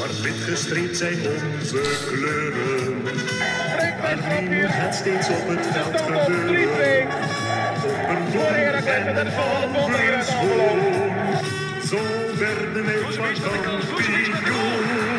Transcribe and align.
Zwart 0.00 0.20
wit 0.20 0.42
gestreept 0.44 0.96
zijn 0.96 1.18
onze 1.26 1.80
kleuren. 2.06 3.02
En 4.28 4.48
nu 4.48 4.66
het 4.66 4.94
steeds 4.94 5.28
op 5.28 5.48
het 5.48 5.66
veld 5.66 6.00
gebeuren. 6.00 7.06
Op 7.84 8.08
een 8.08 8.32
doel 8.32 8.44
en 8.86 9.32
van 9.32 10.22
schoon. 10.24 10.80
Zo 11.88 11.98
werden 12.38 12.84
wij 12.84 12.98
van 13.38 13.62
kampioen. 13.62 15.09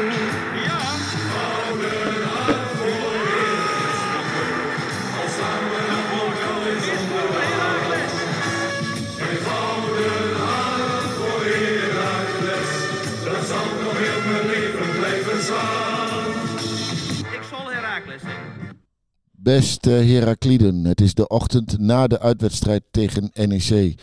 Beste 19.44 19.90
Herakliden, 19.90 20.86
het 20.86 21.02
is 21.02 21.14
de 21.14 21.28
ochtend 21.28 21.80
na 21.80 22.08
de 22.08 22.20
uitwedstrijd 22.20 22.84
tegen 22.92 23.30
NEC. 23.34 24.02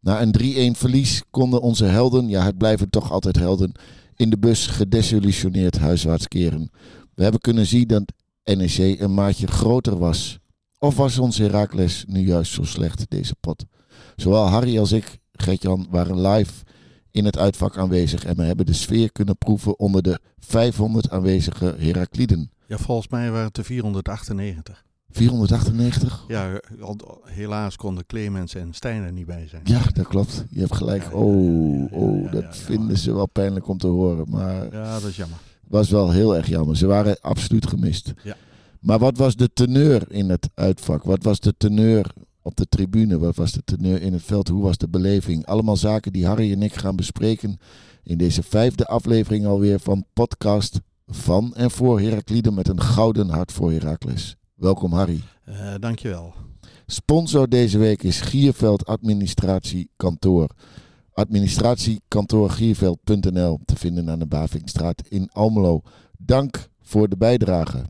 Na 0.00 0.22
een 0.22 0.74
3-1 0.74 0.78
verlies 0.78 1.22
konden 1.30 1.60
onze 1.60 1.84
helden, 1.84 2.28
ja 2.28 2.44
het 2.44 2.58
blijven 2.58 2.90
toch 2.90 3.12
altijd 3.12 3.36
helden, 3.36 3.72
in 4.16 4.30
de 4.30 4.38
bus 4.38 4.66
gedesillusioneerd 4.66 5.78
huiswaarts 5.78 6.28
keren. 6.28 6.70
We 7.14 7.22
hebben 7.22 7.40
kunnen 7.40 7.66
zien 7.66 7.86
dat 7.86 8.12
NEC 8.44 9.00
een 9.00 9.14
maatje 9.14 9.46
groter 9.46 9.98
was. 9.98 10.38
Of 10.78 10.96
was 10.96 11.18
ons 11.18 11.38
Herakles 11.38 12.04
nu 12.08 12.20
juist 12.20 12.52
zo 12.52 12.64
slecht, 12.64 13.10
deze 13.10 13.34
pot? 13.40 13.64
Zowel 14.16 14.46
Harry 14.46 14.78
als 14.78 14.92
ik, 14.92 15.18
Gertjan, 15.32 15.86
waren 15.90 16.28
live 16.28 16.52
in 17.10 17.24
het 17.24 17.38
uitvak 17.38 17.78
aanwezig 17.78 18.24
en 18.24 18.36
we 18.36 18.42
hebben 18.42 18.66
de 18.66 18.72
sfeer 18.72 19.12
kunnen 19.12 19.38
proeven 19.38 19.78
onder 19.78 20.02
de 20.02 20.20
500 20.38 21.10
aanwezige 21.10 21.74
Herakliden. 21.78 22.50
Ja, 22.66 22.78
volgens 22.78 23.08
mij 23.08 23.30
waren 23.30 23.46
het 23.46 23.54
de 23.54 23.64
498. 23.64 24.84
498? 25.10 26.24
Ja, 26.28 26.60
helaas 27.24 27.76
konden 27.76 28.06
Clemens 28.06 28.54
en 28.54 28.74
Stijn 28.74 29.02
er 29.02 29.12
niet 29.12 29.26
bij 29.26 29.48
zijn. 29.48 29.62
Ja, 29.64 29.80
dat 29.94 30.06
klopt. 30.06 30.44
Je 30.50 30.60
hebt 30.60 30.74
gelijk. 30.76 31.02
Ja, 31.02 31.08
ja, 31.08 31.14
Oh, 31.16 31.92
oh, 31.92 32.32
dat 32.32 32.56
vinden 32.56 32.98
ze 32.98 33.14
wel 33.14 33.26
pijnlijk 33.28 33.68
om 33.68 33.78
te 33.78 33.86
horen. 33.86 34.26
Maar 34.30 34.72
Ja, 34.72 34.92
dat 35.00 35.08
is 35.08 35.16
jammer. 35.16 35.38
was 35.68 35.90
wel 35.90 36.10
heel 36.10 36.36
erg 36.36 36.46
jammer. 36.48 36.76
Ze 36.76 36.86
waren 36.86 37.20
absoluut 37.20 37.66
gemist. 37.66 38.12
Ja. 38.22 38.36
Maar 38.80 38.98
wat 38.98 39.16
was 39.16 39.36
de 39.36 39.52
teneur 39.52 40.12
in 40.12 40.30
het 40.30 40.48
uitvak? 40.54 41.04
Wat 41.04 41.22
was 41.22 41.40
de 41.40 41.54
teneur 41.56 42.12
op 42.42 42.56
de 42.56 42.66
tribune? 42.68 43.18
Wat 43.18 43.36
was 43.36 43.52
de 43.52 43.62
teneur 43.64 44.02
in 44.02 44.12
het 44.12 44.22
veld? 44.22 44.48
Hoe 44.48 44.62
was 44.62 44.76
de 44.78 44.88
beleving? 44.88 45.46
Allemaal 45.46 45.76
zaken 45.76 46.12
die 46.12 46.26
Harry 46.26 46.52
en 46.52 46.62
ik 46.62 46.74
gaan 46.74 46.96
bespreken 46.96 47.58
in 48.02 48.18
deze 48.18 48.42
vijfde 48.42 48.86
aflevering 48.86 49.46
alweer 49.46 49.80
van 49.80 50.04
podcast 50.12 50.80
van 51.06 51.54
en 51.54 51.70
voor 51.70 52.00
Herakliden 52.00 52.54
met 52.54 52.68
een 52.68 52.80
gouden 52.80 53.28
hart 53.28 53.52
voor 53.52 53.72
Herakles. 53.72 54.36
Welkom 54.54 54.92
Harry. 54.92 55.20
Eh 55.44 55.74
dankjewel. 55.80 56.34
Sponsor 56.86 57.48
deze 57.48 57.78
week 57.78 58.02
is 58.02 58.20
Gierveld 58.20 58.86
Administratie 58.86 59.90
Kantoor. 59.96 60.48
Administratiekantoor 61.12 62.50
Gierveld.nl 62.50 63.58
te 63.64 63.76
vinden 63.76 64.10
aan 64.10 64.18
de 64.18 64.26
Bavingstraat 64.26 65.02
in 65.08 65.30
Almelo. 65.32 65.82
Dank 66.18 66.68
voor 66.80 67.08
de 67.08 67.16
bijdrage. 67.16 67.84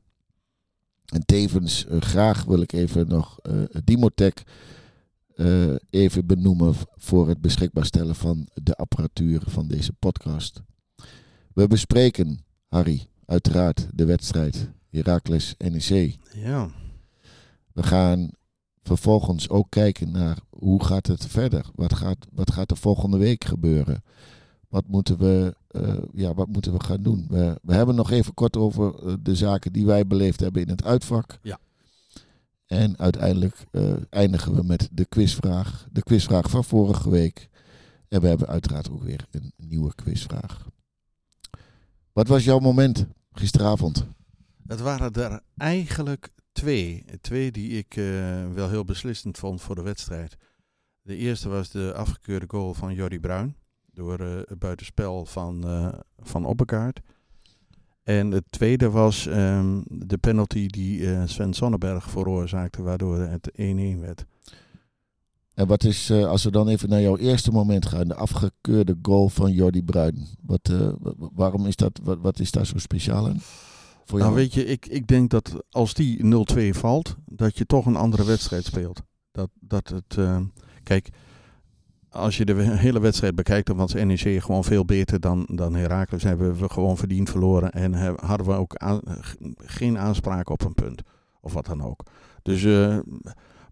En 1.07 1.25
tevens 1.25 1.87
eh, 1.87 2.01
graag 2.01 2.45
wil 2.45 2.61
ik 2.61 2.73
even 2.73 3.09
nog 3.09 3.39
eh 3.43 3.53
Dimotech 3.85 4.33
even 5.91 6.27
benoemen 6.27 6.75
voor 6.97 7.29
het 7.29 7.41
beschikbaar 7.41 7.85
stellen 7.85 8.15
van 8.15 8.49
de 8.55 8.75
apparatuur 8.75 9.43
van 9.47 9.69
deze 9.69 9.93
podcast. 9.93 10.63
We 11.53 11.67
bespreken, 11.67 12.46
Harry, 12.69 13.07
uiteraard 13.27 13.87
de 13.93 14.05
wedstrijd 14.05 14.71
Heracles 14.91 15.55
NEC. 15.59 16.17
Ja. 16.35 16.69
We 17.73 17.83
gaan 17.83 18.31
vervolgens 18.83 19.49
ook 19.49 19.71
kijken 19.71 20.11
naar 20.11 20.39
hoe 20.51 20.85
gaat 20.85 21.07
het 21.07 21.27
verder? 21.27 21.71
Wat 21.75 21.95
gaat, 21.95 22.27
wat 22.33 22.53
gaat 22.53 22.71
er 22.71 22.77
volgende 22.77 23.19
week 23.19 23.45
gebeuren? 23.45 24.03
Wat 24.69 24.89
moeten 24.89 25.19
we, 25.19 25.57
eh, 25.69 25.95
ja, 26.13 26.35
wat 26.35 26.49
moeten 26.49 26.73
we 26.73 26.83
gaan 26.83 27.03
doen? 27.03 27.27
We, 27.29 27.59
we 27.63 27.75
hebben 27.75 27.95
nog 27.95 28.11
even 28.11 28.35
kort 28.35 28.57
over 28.57 29.07
eh, 29.07 29.15
de 29.21 29.35
zaken 29.35 29.73
die 29.73 29.87
wij 29.87 30.07
beleefd 30.07 30.41
hebben 30.41 30.63
in 30.63 30.69
het 30.69 30.85
uitvak. 30.85 31.39
Ja. 31.43 31.59
En 32.67 32.99
uiteindelijk 32.99 33.65
eh, 33.71 33.93
eindigen 34.11 34.55
we 34.55 34.63
met 34.63 34.89
de 34.93 35.05
quizvraag. 35.05 35.89
De 35.93 36.03
quizvraag 36.03 36.51
van 36.51 36.65
vorige 36.65 37.11
week. 37.11 37.49
En 38.09 38.21
we 38.21 38.27
hebben 38.29 38.49
uiteraard 38.49 38.91
ook 38.91 39.03
weer 39.03 39.27
een 39.31 39.53
nieuwe 39.57 39.95
quizvraag. 39.95 40.67
Wat 42.17 42.29
was 42.29 42.45
jouw 42.45 42.59
moment 42.59 43.07
gisteravond? 43.33 44.07
Het 44.67 44.81
waren 44.81 45.13
er 45.13 45.41
eigenlijk 45.57 46.29
twee. 46.53 47.05
Twee 47.21 47.53
die 47.53 47.79
ik 47.79 47.97
eh, 47.97 48.05
wel 48.55 48.69
heel 48.69 48.85
beslissend 48.85 49.39
vond 49.39 49.61
voor 49.61 49.75
de 49.75 49.83
wedstrijd. 49.83 50.37
De 51.03 51.17
eerste 51.17 51.49
was 51.49 51.71
de 51.71 51.95
afgekeurde 51.95 52.47
goal 52.49 52.75
van 52.75 52.95
Jordi 52.95 53.21
Bruin. 53.21 53.57
Door 53.93 54.21
eh, 54.21 54.37
het 54.47 54.59
buitenspel 54.59 55.25
van, 55.25 55.69
eh 55.69 55.99
van 56.19 56.45
Oppegaard. 56.45 57.01
En 58.03 58.31
het 58.31 58.45
tweede 58.51 58.91
was 58.91 59.27
ehm, 59.27 59.81
de 59.85 60.19
penalty 60.19 60.67
die 60.67 61.27
Sven 61.27 61.55
Sonnenberg 61.55 62.11
veroorzaakte. 62.11 62.83
Waardoor 62.83 63.19
het 63.19 63.51
1-1 63.51 63.55
werd. 64.01 64.25
En 65.57 65.67
wat 65.67 65.85
is, 65.85 66.11
eh, 66.11 66.27
als 66.27 66.45
we 66.45 66.51
dan 66.51 66.69
even 66.69 66.89
naar 66.89 67.01
jouw 67.01 67.17
eerste 67.17 67.51
moment 67.51 67.87
gaan, 67.87 68.09
de 68.09 68.15
afgekeurde 68.15 68.99
goal 69.03 69.29
van 69.29 69.53
Jordi 69.53 69.83
Bruin. 69.83 70.27
Wat, 70.43 70.61
eh, 70.71 70.79
wa- 70.79 71.13
wa- 71.17 71.29
waarom 71.35 71.67
is 71.67 71.77
dat, 71.77 72.01
wat, 72.03 72.19
wat 72.21 72.39
is 72.39 72.51
daar 72.51 72.67
zo 72.67 72.79
speciaal 72.79 73.27
aan? 73.29 73.41
Voor 74.05 74.19
jou? 74.19 74.31
Nou 74.31 74.35
weet 74.35 74.55
je, 74.55 74.65
ik, 74.65 74.87
ik 74.87 75.07
denk 75.07 75.31
dat 75.31 75.53
als 75.71 75.95
die 75.95 76.25
0-2 76.25 76.75
valt, 76.75 77.17
dat 77.27 77.59
je 77.59 77.67
toch 77.67 77.87
een 77.87 77.97
andere 77.97 78.25
wedstrijd 78.25 78.65
speelt. 78.65 79.03
Dat, 79.33 79.49
dat 79.61 79.89
het, 79.89 80.19
eh, 80.19 80.39
kijk, 80.83 81.09
als 82.11 82.37
je 82.37 82.45
de 82.45 82.55
hele 82.55 83.01
wedstrijd 83.01 83.35
bekijkt, 83.35 83.67
dan 83.67 83.77
was 83.77 83.93
NEC 83.95 84.43
gewoon 84.43 84.65
veel 84.65 84.85
beter 84.85 85.21
dan, 85.21 85.49
dan 85.53 85.75
Heracles. 85.75 86.23
Hebben 86.23 86.57
we 86.57 86.69
gewoon 86.69 86.97
verdiend 86.97 87.31
verloren 87.31 87.71
en 87.73 87.93
heb- 87.95 88.21
hadden 88.21 88.47
we 88.47 88.53
ook 88.53 88.77
aan- 88.77 89.03
geen 89.57 89.99
aanspraak 89.99 90.49
op 90.51 90.65
een 90.65 90.75
punt. 90.75 91.03
Of 91.41 91.53
wat 91.53 91.67
dan 91.67 91.83
ook. 91.83 92.03
Dus, 92.43 92.67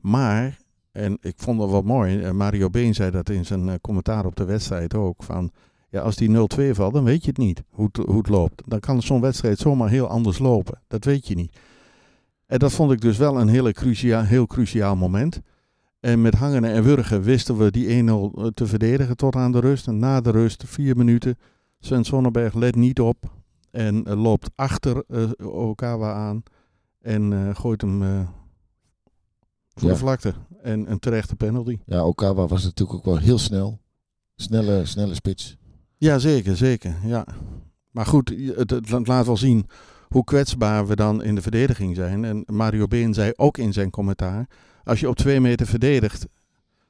maar, 0.01 0.57
en 0.95 1.19
ik 1.21 1.35
vond 1.37 1.61
het 1.61 1.71
wel 1.71 1.83
mooi, 1.83 2.21
eh, 2.21 2.31
Mario 2.31 2.71
Been 2.71 2.95
zei 2.95 3.11
dat 3.11 3.29
in 3.29 3.45
zijn 3.45 3.69
eh, 3.69 3.75
commentaar 3.81 4.27
op 4.27 4.37
de 4.37 4.45
wedstrijd 4.45 4.95
ook, 4.95 5.23
van 5.23 5.51
ja, 5.91 6.01
als 6.01 6.17
die 6.17 6.29
0-2 6.29 6.75
valt, 6.75 6.95
dan 6.95 7.05
weet 7.05 7.23
je 7.23 7.29
het 7.29 7.39
niet 7.39 7.63
hoe 7.71 7.89
het, 7.93 7.97
hoe 7.97 8.17
het 8.17 8.29
loopt. 8.29 8.63
Dan 8.67 8.81
kan 8.81 9.03
zo'n 9.03 9.21
wedstrijd 9.21 9.59
zomaar 9.59 9.89
heel 9.89 10.07
anders 10.07 10.39
lopen. 10.39 10.81
Dat 10.87 11.05
weet 11.05 11.27
je 11.27 11.35
niet. 11.35 11.59
En 12.47 12.59
dat 12.59 12.73
vond 12.73 12.93
ik 12.93 13.01
dus 13.01 13.19
wel 13.19 13.41
een 13.41 13.49
hele 13.49 13.73
crucia 13.73 14.23
heel 14.23 14.47
cruciaal 14.47 14.97
moment. 14.97 15.41
En 16.01 16.23
met 16.23 16.35
hangen 16.35 16.65
en 16.65 16.83
wurgen 16.83 17.23
wisten 17.23 17.57
we 17.57 17.71
die 17.71 18.03
1-0 18.03 18.53
te 18.55 18.67
verdedigen 18.67 19.17
tot 19.17 19.37
aan 19.37 19.53
de 19.53 19.61
rust. 19.61 19.87
En 19.87 19.99
na 19.99 20.21
de 20.21 20.31
rust, 20.31 20.65
vier 20.67 20.97
minuten, 20.97 21.39
Sven 21.79 22.05
Sonnenberg 22.05 22.55
let 22.55 22.75
niet 22.75 23.01
op. 23.01 23.33
En 23.71 24.05
eh, 24.05 24.23
loopt 24.23 24.51
achter 24.55 25.05
eh, 25.09 25.31
Okawa 25.47 26.13
aan. 26.13 26.43
En 27.05 27.33
eh, 27.33 27.55
gooit 27.55 27.81
hem 27.81 28.03
eh, 28.03 28.29
voor 29.75 29.89
Ja. 29.89 29.95
de 29.95 30.01
vlakte. 30.01 30.35
En 30.63 30.91
een 30.91 30.99
terechte 30.99 31.37
penalty. 31.37 31.79
Ja, 31.87 32.05
Okawa 32.05 32.47
was 32.47 32.65
natuurlijk 32.65 32.99
ook 32.99 33.05
wel 33.05 33.19
heel 33.19 33.39
snel. 33.39 33.81
Snelle, 34.37 34.85
snelle 34.87 35.15
spits. 35.15 35.57
Ja, 35.97 36.19
zeker, 36.19 36.57
zeker. 36.57 36.97
Ja. 37.05 37.27
Maar 37.91 38.07
goed, 38.07 38.33
het, 38.57 38.71
het 38.71 38.91
la- 38.91 39.01
laat 39.05 39.27
wel 39.27 39.37
zien 39.37 39.67
hoe 40.09 40.25
kwetsbaar 40.25 40.87
we 40.87 40.97
dan 40.97 41.23
in 41.23 41.35
de 41.35 41.43
verdediging 41.43 41.97
zijn. 41.97 42.25
En 42.25 42.43
Mario 42.47 42.87
Been 42.87 43.15
zei 43.15 43.33
ook 43.37 43.59
in 43.59 43.73
zijn 43.73 43.91
commentaar: 43.91 44.47
als 44.85 45.01
je 45.01 45.09
op 45.09 45.17
twee 45.17 45.41
meter 45.41 45.67
verdedigt 45.67 46.27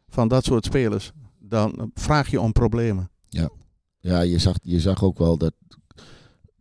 van 0.08 0.28
dat 0.28 0.44
soort 0.44 0.64
spelers, 0.64 1.12
dan 1.38 1.90
vraag 1.94 2.30
je 2.30 2.40
om 2.40 2.52
problemen. 2.52 3.08
Ja, 4.00 4.20
je 4.20 4.38
zag, 4.38 4.56
je 4.62 4.80
zag 4.80 5.02
ook 5.04 5.18
wel 5.18 5.36
dat 5.38 5.54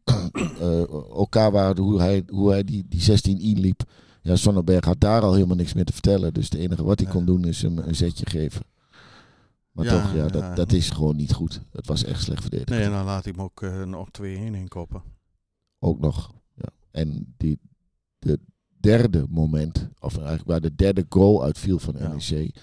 eh, 0.59 0.83
Okawa, 1.09 1.75
hoe 1.75 1.99
hij, 1.99 2.23
hoe 2.27 2.49
hij 2.49 2.63
die, 2.63 2.85
die 2.87 3.01
16 3.01 3.39
inliep. 3.39 3.83
Ja, 4.23 4.35
Sonnenberg 4.35 4.85
had 4.85 4.99
daar 4.99 5.21
al 5.21 5.33
helemaal 5.33 5.55
niks 5.55 5.73
meer 5.73 5.85
te 5.85 5.93
vertellen. 5.93 6.33
Dus 6.33 6.45
het 6.45 6.53
enige 6.53 6.83
wat 6.83 6.99
hij 6.99 7.09
kon 7.09 7.25
doen 7.25 7.45
is 7.45 7.61
hem 7.61 7.77
een 7.77 7.95
zetje 7.95 8.29
geven. 8.29 8.65
Maar 9.71 9.85
Ja, 9.85 9.91
toch, 9.91 10.11
ja, 10.13 10.23
ja. 10.23 10.27
dat, 10.27 10.55
dat 10.55 10.71
is 10.71 10.89
gewoon 10.89 11.15
niet 11.15 11.33
goed. 11.33 11.61
Het 11.71 11.87
was 11.87 12.03
echt 12.03 12.21
slecht 12.21 12.41
verdedigd. 12.41 12.69
Nee, 12.69 12.81
en 12.81 12.91
dan 12.91 13.05
laat 13.05 13.23
hij 13.23 13.33
hem 13.35 13.43
ook 13.43 13.61
eh, 13.61 13.83
nog 13.83 14.07
2-1 14.21 14.23
inkoppen. 14.23 15.01
Ook 15.79 15.99
nog. 15.99 16.33
Ja. 16.53 16.69
En 16.91 17.33
die, 17.37 17.59
de 18.19 18.39
derde 18.79 19.25
moment, 19.29 19.89
of 19.99 20.17
eigenlijk 20.17 20.47
waar 20.47 20.61
de 20.61 20.75
derde 20.75 21.05
goal 21.09 21.43
uitviel 21.43 21.79
van. 21.79 21.93
NEC, 21.93 22.55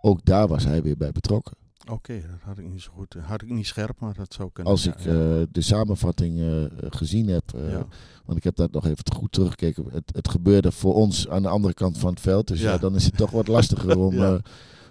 ook 0.00 0.24
daar 0.24 0.48
was 0.48 0.64
hij 0.64 0.82
weer 0.82 0.96
bij 0.96 1.12
betrokken. 1.12 1.56
Oké, 1.90 2.20
dat 2.20 2.40
had 2.40 2.58
ik 2.58 2.68
niet 2.68 2.82
zo 2.82 2.90
goed. 2.94 3.14
Had 3.20 3.42
ik 3.42 3.50
niet 3.50 3.66
scherp, 3.66 4.00
maar 4.00 4.14
dat 4.14 4.34
zou 4.34 4.50
kunnen. 4.52 4.72
Als 4.72 4.84
Ja, 4.84 4.92
ik 4.92 4.98
ja. 5.00 5.10
eh, 5.10 5.42
de 5.52 5.60
samenvatting 5.60 6.40
eh, 6.40 6.64
gezien 6.90 7.28
heb, 7.28 7.52
eh, 7.54 7.70
Ja. 7.70 7.86
want 8.24 8.38
ik 8.38 8.44
heb 8.44 8.56
dat 8.56 8.72
nog 8.72 8.84
even 8.86 9.12
goed 9.14 9.32
teruggekeken. 9.32 9.84
Het, 9.90 10.10
het 10.14 10.28
gebeurde 10.28 10.72
voor 10.72 10.94
ons 10.94 11.28
aan 11.28 11.42
de 11.42 11.48
andere 11.48 11.74
kant 11.74 11.98
van 11.98 12.10
het 12.10 12.20
veld. 12.20 12.46
Dus 12.48 12.60
ja, 12.60 12.78
dan 12.78 12.94
is 12.94 13.04
het 13.04 13.16
toch 13.16 13.30
wat 13.30 13.48
lastiger 13.48 13.98
om, 13.98 14.12
eh, 14.22 14.34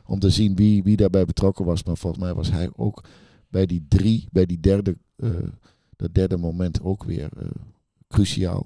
om 0.05 0.19
te 0.19 0.29
zien 0.29 0.55
wie, 0.55 0.83
wie 0.83 0.97
daarbij 0.97 1.25
betrokken 1.25 1.65
was. 1.65 1.83
Maar 1.83 1.97
volgens 1.97 2.23
mij 2.23 2.33
was 2.33 2.51
hij 2.51 2.69
ook 2.75 3.03
bij 3.49 3.65
die 3.65 3.85
drie, 3.87 4.27
bij 4.31 4.45
die 4.45 4.59
derde, 4.59 4.97
eh, 5.15 5.29
dat 5.95 6.13
derde 6.13 6.37
moment 6.37 6.81
ook 6.81 7.03
weer 7.03 7.29
eh, 7.37 7.47
cruciaal. 8.07 8.65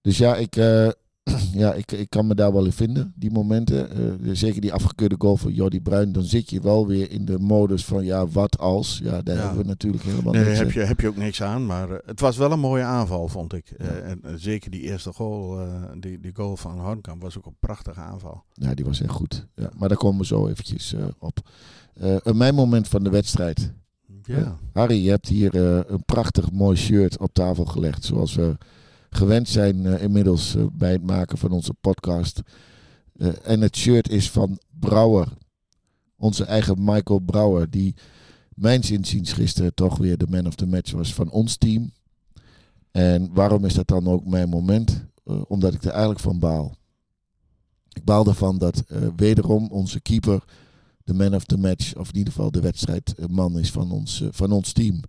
Dus 0.00 0.18
ja, 0.18 0.36
ik, 0.36 0.56
eh, 0.56 0.88
ja 1.62 1.72
ik, 1.74 1.92
ik 1.92 2.10
kan 2.10 2.26
me 2.26 2.34
daar 2.34 2.52
wel 2.52 2.64
in 2.64 2.72
vinden, 2.72 3.12
die 3.16 3.30
momenten. 3.30 3.90
Eh, 3.90 4.30
zeker 4.32 4.60
die 4.60 4.72
afgekeurde 4.72 5.14
goal 5.18 5.36
van 5.36 5.52
Jordi 5.52 5.80
Bruin. 5.80 6.12
Dan 6.12 6.22
zit 6.22 6.50
je 6.50 6.60
wel 6.60 6.86
weer 6.86 7.10
in 7.10 7.24
de 7.24 7.38
modus 7.38 7.84
van 7.84 8.04
ja, 8.04 8.26
wat 8.26 8.58
als. 8.58 9.00
Ja, 9.02 9.22
daar 9.22 9.36
Ja. 9.36 9.42
hebben 9.42 9.60
we 9.62 9.66
natuurlijk 9.68 10.02
helemaal 10.04 10.32
Nee, 10.32 10.44
niks 10.44 10.58
heb 10.58 10.66
aan. 10.66 10.72
je, 10.72 10.80
heb 10.80 11.00
je 11.00 11.08
ook 11.08 11.16
niks 11.16 11.42
aan. 11.42 11.66
Maar 11.66 11.90
eh, 11.90 11.96
het 12.06 12.20
was 12.20 12.36
wel 12.36 12.52
een 12.52 12.60
mooie 12.60 12.82
aanval, 12.82 13.28
vond 13.28 13.52
ik. 13.52 13.74
Ja. 13.78 13.84
Eh, 13.84 14.10
en 14.10 14.20
eh, 14.22 14.32
zeker 14.36 14.70
die 14.70 14.80
eerste 14.80 15.12
goal, 15.12 15.60
eh, 15.60 15.66
die, 16.00 16.20
die 16.20 16.34
goal 16.34 16.56
van 16.56 16.80
Hornkamp, 16.80 17.22
was 17.22 17.38
ook 17.38 17.46
een 17.46 17.56
prachtige 17.60 18.00
aanval. 18.00 18.44
Ja, 18.52 18.74
die 18.74 18.84
was 18.84 19.00
echt 19.02 19.12
goed. 19.12 19.46
Ja, 19.54 19.70
maar 19.78 19.88
daar 19.88 19.98
komen 19.98 20.18
we 20.20 20.26
zo 20.26 20.48
eventjes 20.48 20.92
eh, 20.94 21.04
op. 21.18 21.38
Eh, 21.94 22.16
mijn 22.32 22.54
moment 22.54 22.88
van 22.88 23.02
de 23.04 23.10
wedstrijd. 23.10 23.72
Ja. 24.22 24.56
Harry, 24.72 25.04
je 25.04 25.10
hebt 25.10 25.28
hier 25.28 25.54
eh, 25.54 25.80
een 25.86 26.04
prachtig 26.04 26.50
mooi 26.52 26.76
shirt 26.76 27.18
op 27.18 27.32
tafel 27.32 27.64
gelegd. 27.64 28.04
Zoals 28.04 28.34
we 28.34 28.56
gewend 29.14 29.48
zijn 29.48 29.86
eh, 29.86 30.02
inmiddels 30.02 30.54
eh, 30.54 30.64
bij 30.72 30.92
het 30.92 31.02
maken 31.02 31.38
van 31.38 31.50
onze 31.50 31.74
podcast. 31.74 32.40
Eh, 33.16 33.28
en 33.42 33.60
het 33.60 33.76
shirt 33.76 34.08
is 34.08 34.30
van 34.30 34.58
Brouwer. 34.70 35.28
Onze 36.16 36.44
eigen 36.44 36.84
Michael 36.84 37.18
Brouwer. 37.18 37.70
Die 37.70 37.94
mijn 38.54 38.84
zinziens 38.84 39.32
gisteren 39.32 39.74
toch 39.74 39.98
weer 39.98 40.18
de 40.18 40.26
man 40.28 40.46
of 40.46 40.54
the 40.54 40.66
match 40.66 40.92
was 40.92 41.14
van 41.14 41.30
ons 41.30 41.56
team. 41.56 41.92
En 42.90 43.32
waarom 43.32 43.64
is 43.64 43.74
dat 43.74 43.88
dan 43.88 44.08
ook 44.08 44.26
mijn 44.26 44.48
moment? 44.48 45.04
Omdat 45.24 45.74
ik 45.74 45.82
er 45.82 45.90
eigenlijk 45.90 46.20
van 46.20 46.38
baal. 46.38 46.74
Ik 47.92 48.04
baal 48.04 48.26
ervan 48.26 48.58
dat 48.58 48.84
wederom 49.16 49.68
onze 49.70 50.00
keeper 50.00 50.44
de 51.04 51.14
man 51.14 51.34
of 51.34 51.44
the 51.44 51.58
match, 51.58 51.96
of 51.96 52.08
in 52.08 52.16
ieder 52.16 52.32
geval 52.32 52.50
de 52.50 52.60
wedstrijdman 52.60 53.58
is 53.58 53.70
van 53.70 53.90
ons, 53.90 54.24
van 54.30 54.52
ons 54.52 54.72
team. 54.72 55.00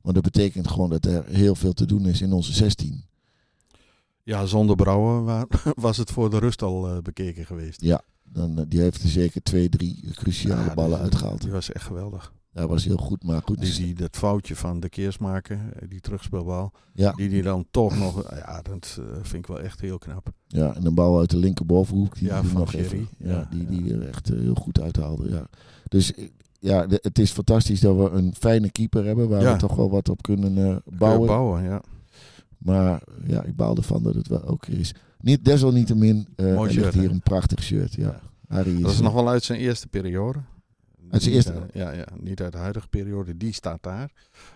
Want 0.00 0.14
dat 0.14 0.24
betekent 0.24 0.68
gewoon 0.68 0.90
dat 0.90 1.04
er 1.04 1.24
heel 1.28 1.54
veel 1.54 1.72
te 1.72 1.86
doen 1.86 2.06
is 2.06 2.20
in 2.20 2.32
onze 2.32 2.52
16. 2.52 3.04
Ja, 4.22 4.46
zonder 4.46 4.76
Brouwer 4.76 5.24
wa- 5.24 5.46
was 5.74 5.96
het 5.96 6.10
voor 6.10 6.30
de 6.30 6.38
rust 6.38 6.62
al 6.62 6.88
eh, 6.88 6.98
bekeken 7.02 7.46
geweest. 7.46 7.80
Ja, 7.80 8.00
dan, 8.24 8.58
eh, 8.58 8.64
die 8.68 8.80
heeft 8.80 9.02
er 9.02 9.08
zeker 9.08 9.42
twee, 9.42 9.68
drie 9.68 10.10
cruciale 10.14 10.64
Ja, 10.64 10.74
ballen 10.74 10.90
die- 10.94 11.00
uitgehaald. 11.02 11.40
Die 11.42 11.50
was 11.50 11.72
echt 11.72 11.84
geweldig. 11.84 12.32
Dat 12.52 12.68
was 12.68 12.84
heel 12.84 12.96
goed, 12.96 13.22
maar 13.24 13.42
goed. 13.44 13.60
Die, 13.60 13.74
die, 13.74 13.94
dat 13.94 14.16
foutje 14.16 14.56
van 14.56 14.80
de 14.80 14.88
Keersmaker, 14.88 15.58
eh, 15.76 15.88
die 15.88 16.00
terugspeelbal, 16.00 16.72
ja, 16.94 17.12
die 17.12 17.28
die 17.28 17.42
dan 17.42 17.66
toch 17.70 17.98
nog, 17.98 18.30
ja, 18.30 18.62
dat 18.62 19.00
vind 19.22 19.34
ik 19.34 19.46
wel 19.46 19.60
echt 19.60 19.80
heel 19.80 19.98
knap. 19.98 20.30
ja, 20.46 20.74
en 20.74 20.86
een 20.86 20.94
bal 20.94 21.18
uit 21.18 21.30
de 21.30 21.36
linkerbovenhoek. 21.36 22.14
Die 22.18 22.28
Ja, 22.28 22.40
die 22.40 22.50
van 22.50 22.60
nog 22.60 22.72
even, 22.74 23.08
ja, 23.18 23.30
Ja, 23.30 23.48
die, 23.50 23.66
die 23.66 23.94
er 23.94 24.08
echt 24.08 24.28
heel 24.28 24.54
goed 24.54 24.80
uithaalde. 24.80 25.28
Ja. 25.30 25.46
Dus 25.88 26.12
ja, 26.58 26.86
het 26.88 27.18
is 27.18 27.30
fantastisch 27.30 27.80
dat 27.80 27.96
we 27.96 28.10
een 28.10 28.34
fijne 28.38 28.70
keeper 28.70 29.04
hebben 29.04 29.28
waar 29.28 29.52
we 29.52 29.58
toch 29.58 29.74
wel 29.76 29.90
wat 29.90 30.08
op 30.08 30.22
kunnen 30.22 30.82
bouwen. 30.84 31.26
Bouwen, 31.26 31.62
ja. 31.62 31.82
Maar 32.64 33.02
ja, 33.26 33.42
ik 33.42 33.56
baal 33.56 33.76
ervan 33.76 34.02
dat 34.02 34.14
het 34.14 34.28
wel 34.28 34.44
ook 34.44 34.66
is. 34.66 34.94
Niet, 35.20 35.44
desalniettemin 35.44 36.28
eh 36.36 36.54
Mooi 36.54 36.70
ligt 36.70 36.82
shirt, 36.82 36.94
hier 36.94 37.02
hè? 37.08 37.14
een 37.14 37.20
prachtig 37.22 37.62
shirt. 37.62 37.94
Ja. 37.94 38.20
Harry 38.48 38.74
is, 38.76 38.80
Dat 38.82 38.90
is 38.90 39.00
nog 39.00 39.12
wel 39.12 39.28
uit 39.28 39.44
zijn 39.44 39.58
eerste 39.58 39.88
periode. 39.88 40.38
Uit 41.10 41.22
zijn 41.22 41.34
Niet, 41.34 41.46
eerste? 41.46 41.66
eh, 41.72 41.80
ja, 41.80 41.90
ja, 41.90 42.06
niet 42.20 42.40
uit 42.40 42.52
de 42.52 42.58
huidige 42.58 42.88
periode. 42.88 43.36
Die 43.36 43.52
staat 43.52 43.82
daar. 43.82 44.12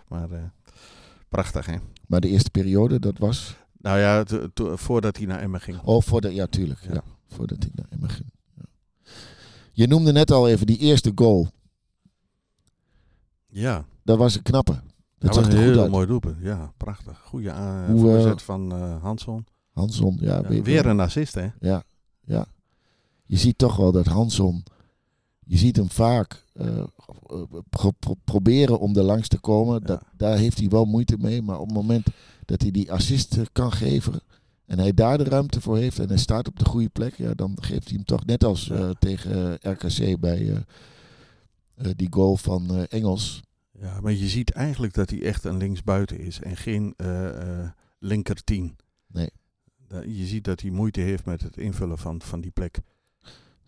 Maar 0.09 0.31
eh, 0.31 0.43
prachtig, 1.29 1.67
hè? 1.67 1.77
Maar 2.07 2.21
de 2.21 2.29
eerste 2.29 2.51
periode, 2.51 2.99
dat 2.99 3.19
was... 3.19 3.57
Nou 3.79 3.99
ja, 3.99 4.25
voordat 4.77 5.17
hij 5.17 5.27
naar 5.27 5.41
Emmen 5.41 5.61
ging. 5.61 5.79
Oh, 5.83 6.03
voor 6.03 6.21
de, 6.21 6.35
ja, 6.35 6.47
tuurlijk. 6.47 6.81
Ja. 6.83 6.93
Ja. 6.95 7.03
voordat 7.29 7.65
ik 7.65 7.71
naar 7.75 7.87
Emmen 7.91 8.11
ging. 8.11 8.31
Ja. 8.57 8.65
Je 9.73 9.87
noemde 9.87 10.13
net 10.13 10.31
al 10.31 10.49
even 10.49 10.67
die 10.67 10.79
eerste 10.79 11.13
goal. 11.15 11.49
Ja, 13.49 13.85
Dat 14.03 14.19
was 14.19 14.35
een 14.35 14.43
knappe. 14.43 14.83
Dat 15.19 15.35
zag 15.35 15.45
was 15.45 15.55
er 15.55 15.61
een 15.61 15.73
heel 15.73 15.89
mooi 15.89 16.07
doelpunt. 16.07 16.37
Ja, 16.41 16.73
prachtig. 16.77 17.19
Goede 17.25 17.53
aan, 17.53 17.91
Hoe, 17.91 17.97
eh, 17.97 18.01
voorzet 18.15 18.43
van 18.43 18.73
eh 18.73 19.03
Hansson. 19.03 19.47
Hanson, 19.71 20.17
ja, 20.21 20.43
Ja, 20.49 20.63
weer 20.63 20.87
een 20.87 21.01
assist, 21.01 21.35
hè? 21.35 21.49
Ja, 21.61 21.83
ja. 22.25 22.47
Je 23.25 23.37
ziet 23.37 23.59
toch 23.59 23.77
wel 23.77 23.93
dat 23.93 24.07
Hanson... 24.07 24.63
Je 25.49 25.57
ziet 25.57 25.77
hem 25.77 25.91
vaak 25.91 26.45
eh, 26.53 26.83
pro- 27.71 27.91
pro- 27.91 28.15
proberen 28.25 28.79
om 28.81 28.97
er 28.97 29.03
langs 29.03 29.29
te 29.29 29.39
komen. 29.39 29.83
Dat, 29.83 30.03
daar 30.17 30.37
heeft 30.37 30.59
hij 30.59 30.69
wel 30.69 30.85
moeite 30.85 31.17
mee. 31.19 31.43
Maar 31.43 31.59
op 31.61 31.67
het 31.67 31.75
moment 31.77 32.07
dat 32.45 32.63
hij 32.63 32.71
die 32.71 32.93
assist 32.93 33.37
eh, 33.37 33.45
kan 33.53 33.73
geven... 33.73 34.21
en 34.67 34.79
hij 34.79 34.93
daar 34.95 35.19
de 35.19 35.25
ruimte 35.25 35.61
voor 35.61 35.77
heeft... 35.77 35.99
en 35.99 36.09
hij 36.09 36.19
staat 36.19 36.49
op 36.49 36.59
de 36.59 36.65
goede 36.65 36.89
plek... 36.89 37.15
Ja, 37.17 37.35
dan 37.35 37.57
geeft 37.61 37.85
hij 37.89 37.97
hem 37.97 38.05
toch 38.05 38.25
net 38.25 38.45
als 38.45 38.71
eh, 38.71 38.91
tegen 38.99 39.61
eh, 39.61 39.73
RKC 39.73 40.21
bij 40.21 40.51
eh, 40.51 40.57
eh, 41.75 41.91
die 41.97 42.09
goal 42.11 42.37
van 42.37 42.75
eh, 42.75 42.83
Engels... 42.89 43.43
Ja, 43.81 44.01
maar 44.01 44.13
je 44.13 44.29
ziet 44.29 44.51
eigenlijk 44.51 44.95
dat 44.95 45.11
hij 45.11 45.23
echt 45.23 45.45
een 45.45 45.57
linksbuiten 45.57 46.19
is 46.19 46.41
en 46.41 46.57
geen 46.57 46.95
eh 46.97 47.69
linker 47.99 48.45
tien. 48.45 48.77
Nee. 49.07 49.31
Je 49.89 50.27
ziet 50.27 50.45
dat 50.45 50.61
hij 50.61 50.71
moeite 50.71 51.01
heeft 51.01 51.25
met 51.25 51.43
het 51.43 51.57
invullen 51.57 51.99
van, 51.99 52.23
van 52.23 52.41
die 52.41 52.51
plek. 52.51 52.79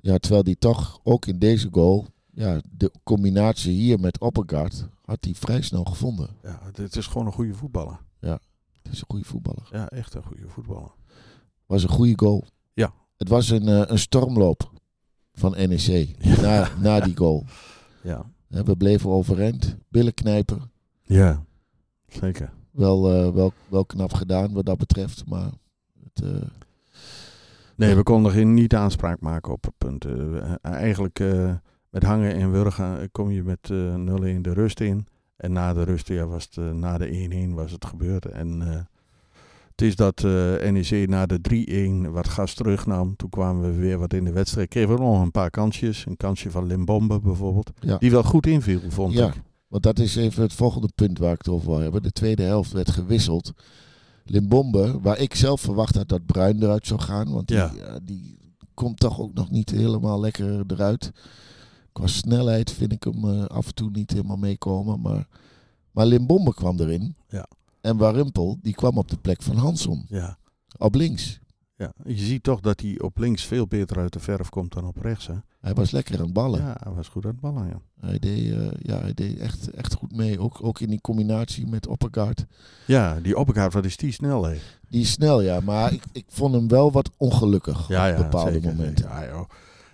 Ja, 0.01 0.19
terwijl 0.19 0.43
hij 0.45 0.55
toch 0.55 1.01
ook 1.03 1.27
in 1.27 1.39
deze 1.39 1.69
goal... 1.71 2.07
Ja, 2.31 2.61
de 2.71 2.93
combinatie 3.03 3.73
hier 3.73 4.01
met 4.01 4.21
Oppergaard... 4.21 4.89
had 5.05 5.25
hij 5.25 5.35
vrij 5.35 5.63
snel 5.63 5.85
gevonden. 5.85 6.37
Ja, 6.43 6.61
het 6.73 6.97
is 6.97 7.07
gewoon 7.07 7.27
een 7.27 7.33
goede 7.33 7.55
voetballer. 7.55 8.01
Het 8.83 8.93
is 8.93 9.01
een 9.01 9.07
goede 9.09 9.25
voetballer. 9.25 9.69
Ja, 9.73 9.89
echt 9.89 10.15
een 10.15 10.23
goede 10.23 10.49
voetballer. 10.49 10.91
was 11.67 11.83
een 11.83 11.89
goede 11.89 12.13
goal. 12.17 12.45
Ja. 12.75 12.93
Het 13.17 13.29
was 13.29 13.49
een, 13.51 13.69
eh, 13.69 13.83
een 13.87 13.99
stormloop 13.99 14.73
van 15.33 15.51
NEC 15.51 16.17
na, 16.41 16.69
na 16.81 17.01
die 17.01 17.17
goal. 17.17 17.45
Ja. 18.03 18.31
We 18.49 18.77
bleven 18.77 19.11
overeind, 19.11 19.77
billen 19.89 20.15
knijpen. 20.15 20.71
Ja, 21.03 21.45
zeker. 22.07 22.53
Wel, 22.71 23.13
eh, 23.13 23.35
wel, 23.35 23.53
wel 23.69 23.85
knap 23.85 24.13
gedaan 24.13 24.53
wat 24.53 24.67
dat 24.67 24.79
betreft, 24.79 25.27
maar 25.27 25.51
het, 26.05 26.25
eh, 26.25 26.49
Nee, 27.77 27.95
we 27.95 28.03
konden 28.03 28.33
geen 28.33 28.55
niet 28.55 28.75
aanspraak 28.75 29.21
maken 29.21 29.53
op 29.53 29.73
punten. 29.79 30.43
Eh, 30.43 30.73
eigenlijk 30.73 31.19
met 31.91 32.03
hangen 32.03 32.35
en 32.35 32.53
wurgen 32.53 33.11
kom 33.11 33.31
je 33.31 33.43
met 33.43 33.71
eh 33.71 33.95
0-1 33.95 34.43
de 34.43 34.53
rust 34.53 34.81
in. 34.81 35.07
En 35.37 35.53
na 35.53 35.73
de 35.73 35.83
rust, 35.83 36.09
ja, 36.09 36.27
was 36.27 36.49
het, 36.51 36.75
na 36.75 36.99
de 36.99 37.09
1-1 37.09 37.55
was 37.55 37.73
het 37.73 37.85
gebeurd. 37.85 38.27
En 38.27 38.63
het 39.79 39.87
is 39.87 39.97
dat 39.97 40.25
eh, 40.25 40.71
NEC 40.71 41.09
na 41.09 41.27
de 41.27 42.07
3-1 42.09 42.11
wat 42.13 42.29
gas 42.29 42.55
terugnam. 42.55 43.17
Toen 43.17 43.31
kwamen 43.31 43.63
we 43.71 43.77
weer 43.79 43.99
wat 43.99 44.13
in 44.13 44.25
de 44.25 44.33
wedstrijd. 44.33 44.69
Kregen 44.69 44.95
we 44.95 45.01
nog 45.01 45.23
een 45.23 45.31
paar 45.31 45.51
kansjes. 45.51 46.07
Een 46.07 46.17
kansje 46.17 46.51
van 46.51 46.67
Limbombe 46.67 47.21
bijvoorbeeld. 47.21 47.71
ja. 47.81 47.99
Die 47.99 48.11
wel 48.11 48.23
goed 48.23 48.47
inviel, 48.47 48.81
vond 48.89 49.13
Ja. 49.15 49.27
ik. 49.27 49.43
Want 49.69 49.83
dat 49.83 49.99
is 49.99 50.17
even 50.17 50.43
het 50.43 50.53
volgende 50.53 50.89
punt 50.95 51.19
waar 51.19 51.33
ik 51.33 51.39
het 51.39 51.49
over 51.49 51.71
wil 51.71 51.79
hebben. 51.79 52.03
De 52.03 52.11
tweede 52.13 52.43
helft 52.43 52.73
werd 52.73 52.91
gewisseld. 52.91 53.53
Limbombe, 54.25 54.99
waar 55.01 55.19
ik 55.19 55.35
zelf 55.35 55.61
verwacht 55.61 55.95
had 55.95 56.09
dat 56.09 56.27
Bruin 56.27 56.63
eruit 56.63 56.87
zou 56.87 57.01
gaan. 57.01 57.33
Want 57.33 57.49
die, 57.49 57.57
Ja. 57.57 57.73
ja, 57.77 57.99
die 58.03 58.39
komt 58.75 59.01
toch 59.01 59.21
ook 59.21 59.35
nog 59.35 59.51
niet 59.51 59.71
helemaal 59.71 60.21
lekker 60.21 60.65
eruit. 60.67 61.13
Qua 61.93 62.07
snelheid 62.07 62.71
vind 62.73 62.93
ik 62.93 63.05
hem 63.05 63.25
eh, 63.25 63.45
af 63.45 63.67
en 63.67 63.75
toe 63.75 63.91
niet 63.93 64.11
helemaal 64.11 64.37
meekomen. 64.37 65.01
Maar, 65.01 65.29
maar 65.91 66.07
Limbombe 66.07 66.55
kwam 66.55 66.81
erin. 66.81 67.15
Ja. 67.29 67.47
En 67.81 67.97
Warimpel, 67.97 68.59
die 68.63 68.75
kwam 68.75 68.99
op 68.99 69.09
de 69.09 69.17
plek 69.17 69.43
van 69.43 69.57
Hanson. 69.57 70.05
Ja. 70.09 70.39
Op 70.79 70.95
links. 70.95 71.41
ja. 71.77 71.93
Je 72.05 72.17
ziet 72.17 72.43
toch 72.43 72.61
dat 72.61 72.81
hij 72.81 73.01
op 73.01 73.19
links 73.19 73.45
veel 73.45 73.67
beter 73.67 73.99
uit 73.99 74.13
de 74.13 74.19
verf 74.21 74.49
komt 74.49 74.73
dan 74.73 74.87
op 74.87 74.97
rechts. 74.97 75.27
Hè? 75.27 75.35
Hij 75.61 75.75
was 75.75 75.91
lekker 75.91 76.15
aan 76.19 76.25
het 76.25 76.33
ballen. 76.33 76.61
Ja, 76.61 76.77
hij 76.83 76.93
was 76.93 77.09
goed 77.09 77.25
aan 77.25 77.31
het 77.31 77.41
ballen, 77.41 77.67
ja. 77.67 77.81
Hij 78.01 78.19
deed, 78.19 78.53
eh, 78.53 78.67
ja, 78.83 78.99
hij 79.01 79.15
deed 79.15 79.39
echt, 79.39 79.71
echt 79.71 79.95
goed 79.95 80.17
mee. 80.17 80.39
Ook, 80.41 80.59
ook 80.65 80.81
in 80.81 80.91
die 80.91 81.01
combinatie 81.01 81.67
met 81.67 81.87
Oppergaard. 81.87 82.45
Ja, 82.87 83.21
die 83.21 83.37
opgaaf, 83.39 83.73
wat 83.73 83.85
is 83.85 83.97
die 83.97 84.13
snel, 84.13 84.45
hè? 84.45 84.57
Die 84.89 85.01
is 85.01 85.11
snel, 85.11 85.41
ja. 85.41 85.61
Maar 85.61 85.93
ik, 85.93 86.03
ik 86.13 86.25
vond 86.29 86.55
hem 86.55 86.69
wel 86.69 86.93
wat 86.93 87.11
ongelukkig 87.17 87.89
Ja, 87.89 88.07
ja, 88.07 88.17
op 88.17 88.23
bepaalde 88.23 88.53
zeker. 88.53 88.75
momenten. 88.77 89.09
Ja, 89.09 89.27
joh. 89.27 89.49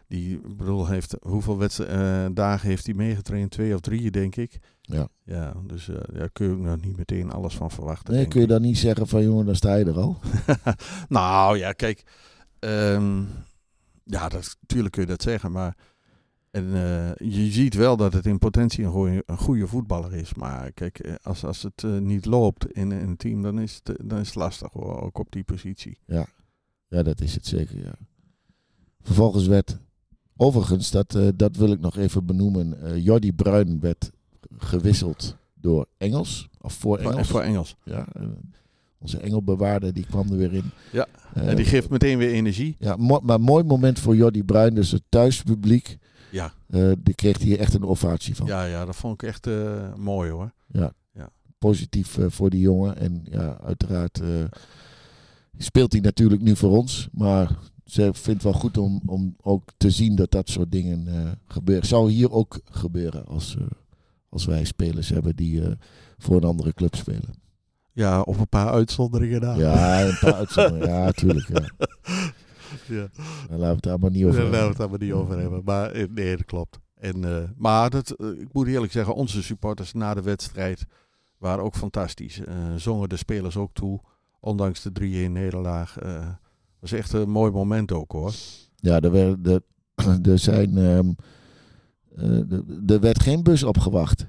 Die 0.07 0.41
bedoel, 0.57 0.87
heeft, 0.87 1.17
hoeveel 1.23 1.59
wedst- 1.59 1.79
eh, 1.79 2.27
dagen 2.33 2.69
heeft 2.69 2.87
hij 2.87 2.95
meegetraind? 2.95 3.51
Twee 3.51 3.75
of 3.75 3.81
drie, 3.81 4.11
denk 4.11 4.37
ik. 4.37 4.59
Ja. 4.81 5.09
Ja, 5.25 5.55
dus 5.67 5.89
eh 5.89 5.97
daar 6.13 6.31
kun 6.31 6.47
je 6.47 6.53
ook 6.53 6.59
nog 6.59 6.81
niet 6.81 6.97
meteen 6.97 7.31
alles 7.31 7.55
van 7.55 7.71
verwachten. 7.71 8.15
Nee, 8.15 8.29
kun 8.29 8.41
je 8.41 8.47
dan 8.47 8.63
niet 8.63 8.79
zeggen 8.79 9.07
van 9.07 9.23
jongen, 9.23 9.47
dan 9.47 9.57
sta 9.57 9.75
je 9.75 9.85
er 9.85 9.99
al. 9.99 10.19
nou 11.09 11.59
ja, 11.59 11.73
kijk. 11.73 12.03
ehm, 12.59 13.23
ja, 14.05 14.29
dat, 14.29 14.57
natuurlijk 14.61 14.93
kun 14.93 15.03
je 15.03 15.09
dat 15.09 15.23
zeggen, 15.23 15.53
maar 15.53 15.77
en, 16.51 16.75
eh, 16.75 17.29
je 17.31 17.51
ziet 17.51 17.75
wel 17.75 17.97
dat 17.97 18.13
het 18.13 18.27
in 18.27 18.39
potentie 18.39 18.85
een 18.85 18.91
goeie, 18.91 19.23
een 19.27 19.39
goede 19.39 19.67
voetballer 19.67 20.13
is. 20.15 20.35
Maar 20.35 20.73
kijk, 20.73 21.19
als, 21.23 21.45
als 21.45 21.63
het 21.63 21.83
niet 22.01 22.25
loopt 22.25 22.73
in, 22.73 22.93
in 22.93 23.09
een 23.09 23.17
team, 23.17 23.43
dan 23.43 23.59
is 23.61 23.81
het, 23.83 24.09
dan 24.09 24.19
is 24.19 24.27
het 24.27 24.37
lastig 24.37 24.73
hoor, 24.73 25.01
ook 25.01 25.19
op 25.19 25.33
die 25.33 25.45
positie. 25.45 25.99
Ja, 26.89 27.03
dat 27.03 27.21
is 27.21 27.35
het 27.35 27.47
zeker, 27.47 27.79
ja. 27.79 27.95
Vervolgens 29.03 29.47
werd, 29.47 29.79
overigens, 30.37 30.91
dat, 30.91 31.15
eh, 31.15 31.29
dat 31.37 31.57
wil 31.57 31.73
ik 31.73 31.81
nog 31.81 31.97
even 31.97 32.27
benoemen. 32.27 32.83
eh 32.83 33.05
Jordi 33.05 33.33
Bruin 33.33 33.81
werd 33.81 34.11
gewisseld 34.59 35.37
door 35.55 35.87
Engels. 35.99 36.49
Of 36.61 36.73
voor 36.73 36.99
Engels. 36.99 37.29
voor 37.29 37.41
Engels. 37.43 37.77
Ja, 37.85 38.07
eh, 38.13 38.23
onze 38.99 39.19
Engelbewaarder 39.19 39.93
die 39.93 40.07
kwam 40.07 40.31
er 40.31 40.37
weer 40.37 40.53
in. 40.53 40.71
Ja, 40.93 41.07
en 41.35 41.57
die 41.57 41.65
geeft 41.65 41.89
meteen 41.91 42.19
weer 42.19 42.31
energie. 42.33 42.77
Ja, 42.79 42.97
mo- 42.97 43.21
maar 43.23 43.41
mooi 43.41 43.65
moment 43.65 43.99
voor 43.99 44.17
Jordi 44.17 44.45
Bruin. 44.45 44.75
Dus 44.75 44.91
het 44.91 45.03
thuispubliek. 45.09 45.99
Ja. 46.31 46.53
die 46.99 47.15
kreeg 47.15 47.39
hier 47.39 47.59
echt 47.59 47.75
een 47.75 47.85
ovatie 47.85 48.37
van. 48.37 48.47
Ja, 48.47 48.65
ja, 48.65 48.85
dat 48.85 48.97
vond 48.97 49.23
ik 49.23 49.29
echt 49.29 49.49
mooi 49.97 50.31
hoor. 50.31 50.53
Ja. 50.67 50.93
Ja. 51.13 51.31
positief 51.59 52.19
voor 52.29 52.51
die 52.51 52.61
jongen. 52.61 52.97
En 52.97 53.21
ja, 53.31 53.59
uiteraard 53.65 54.21
speelt 55.59 55.93
hij 55.93 56.01
natuurlijk 56.01 56.43
nu 56.43 56.57
voor 56.57 56.71
ons. 56.77 57.09
Maar 57.13 57.51
ze 57.85 58.03
vindt 58.03 58.27
het 58.27 58.43
wel 58.43 58.53
goed 58.61 58.79
om, 58.79 59.01
om 59.07 59.37
ook 59.43 59.63
te 59.77 59.91
zien 59.91 60.15
dat 60.17 60.31
dat 60.31 60.49
soort 60.49 60.73
dingen 60.73 61.07
eh 61.09 61.31
gebeuren. 61.49 61.87
Zou 61.87 62.11
hier 62.11 62.31
ook 62.33 62.61
gebeuren 62.65 63.27
als, 63.27 63.57
eh, 63.57 63.65
als 64.29 64.45
wij 64.45 64.65
spelers 64.65 65.09
hebben 65.09 65.37
die 65.37 65.63
eh, 65.65 65.73
voor 66.19 66.37
een 66.37 66.45
andere 66.45 66.73
club 66.73 66.95
spelen. 66.95 67.43
Ja, 67.93 68.21
op 68.21 68.39
een 68.39 68.49
paar 68.49 68.71
uitzonderingen 68.71 69.41
na. 69.41 69.55
Ja, 69.55 70.03
een 70.07 70.19
paar 70.21 70.35
uitzonderingen. 70.35 70.89
Ja, 70.89 71.11
tuurlijk. 71.13 71.49
Ja. 71.49 71.69
Ja. 72.89 73.09
Dan 73.49 73.59
laten 73.59 73.59
we 73.59 73.65
het 73.67 73.83
daar 73.83 73.99
maar 73.99 74.11
niet 74.11 74.25
over 74.25 74.41
Daar 74.41 74.43
gaan 74.43 74.51
we 74.51 74.57
hebben. 74.57 74.73
het 74.73 74.81
allemaal 74.81 74.99
niet 74.99 75.13
over 75.13 75.39
hebben. 75.39 75.63
Maar 75.65 76.09
nee, 76.11 76.37
dat 76.37 76.45
klopt. 76.45 76.79
En, 76.95 77.53
maar 77.57 77.91
dat, 77.91 78.11
ik 78.39 78.53
moet 78.53 78.67
eerlijk 78.67 78.93
zeggen, 78.93 79.15
onze 79.15 79.43
supporters 79.43 79.93
na 79.93 80.15
de 80.15 80.23
wedstrijd 80.23 80.85
waren 81.39 81.65
ook 81.65 81.77
fantastisch. 81.77 82.41
Zongen 82.77 83.09
de 83.09 83.17
spelers 83.17 83.57
ook 83.57 83.73
toe, 83.73 84.01
ondanks 84.41 84.83
de 84.83 85.27
3-1 85.29 85.31
nederlaag. 85.31 85.99
Eh 86.85 86.91
was 86.91 86.93
echt 86.93 87.13
een 87.13 87.31
mooi 87.31 87.53
moment 87.53 87.93
ook 87.93 88.13
hoor. 88.13 88.33
Ja, 88.77 89.01
er, 89.01 89.11
werd, 89.11 89.47
er, 89.47 89.61
er 90.33 90.39
zijn... 90.39 90.77
ehm, 90.79 91.13
eh, 92.17 92.53
er- 92.53 92.65
er 92.87 93.01
werd 93.01 93.23
geen 93.23 93.43
bus 93.43 93.63
opgewacht. 93.63 94.27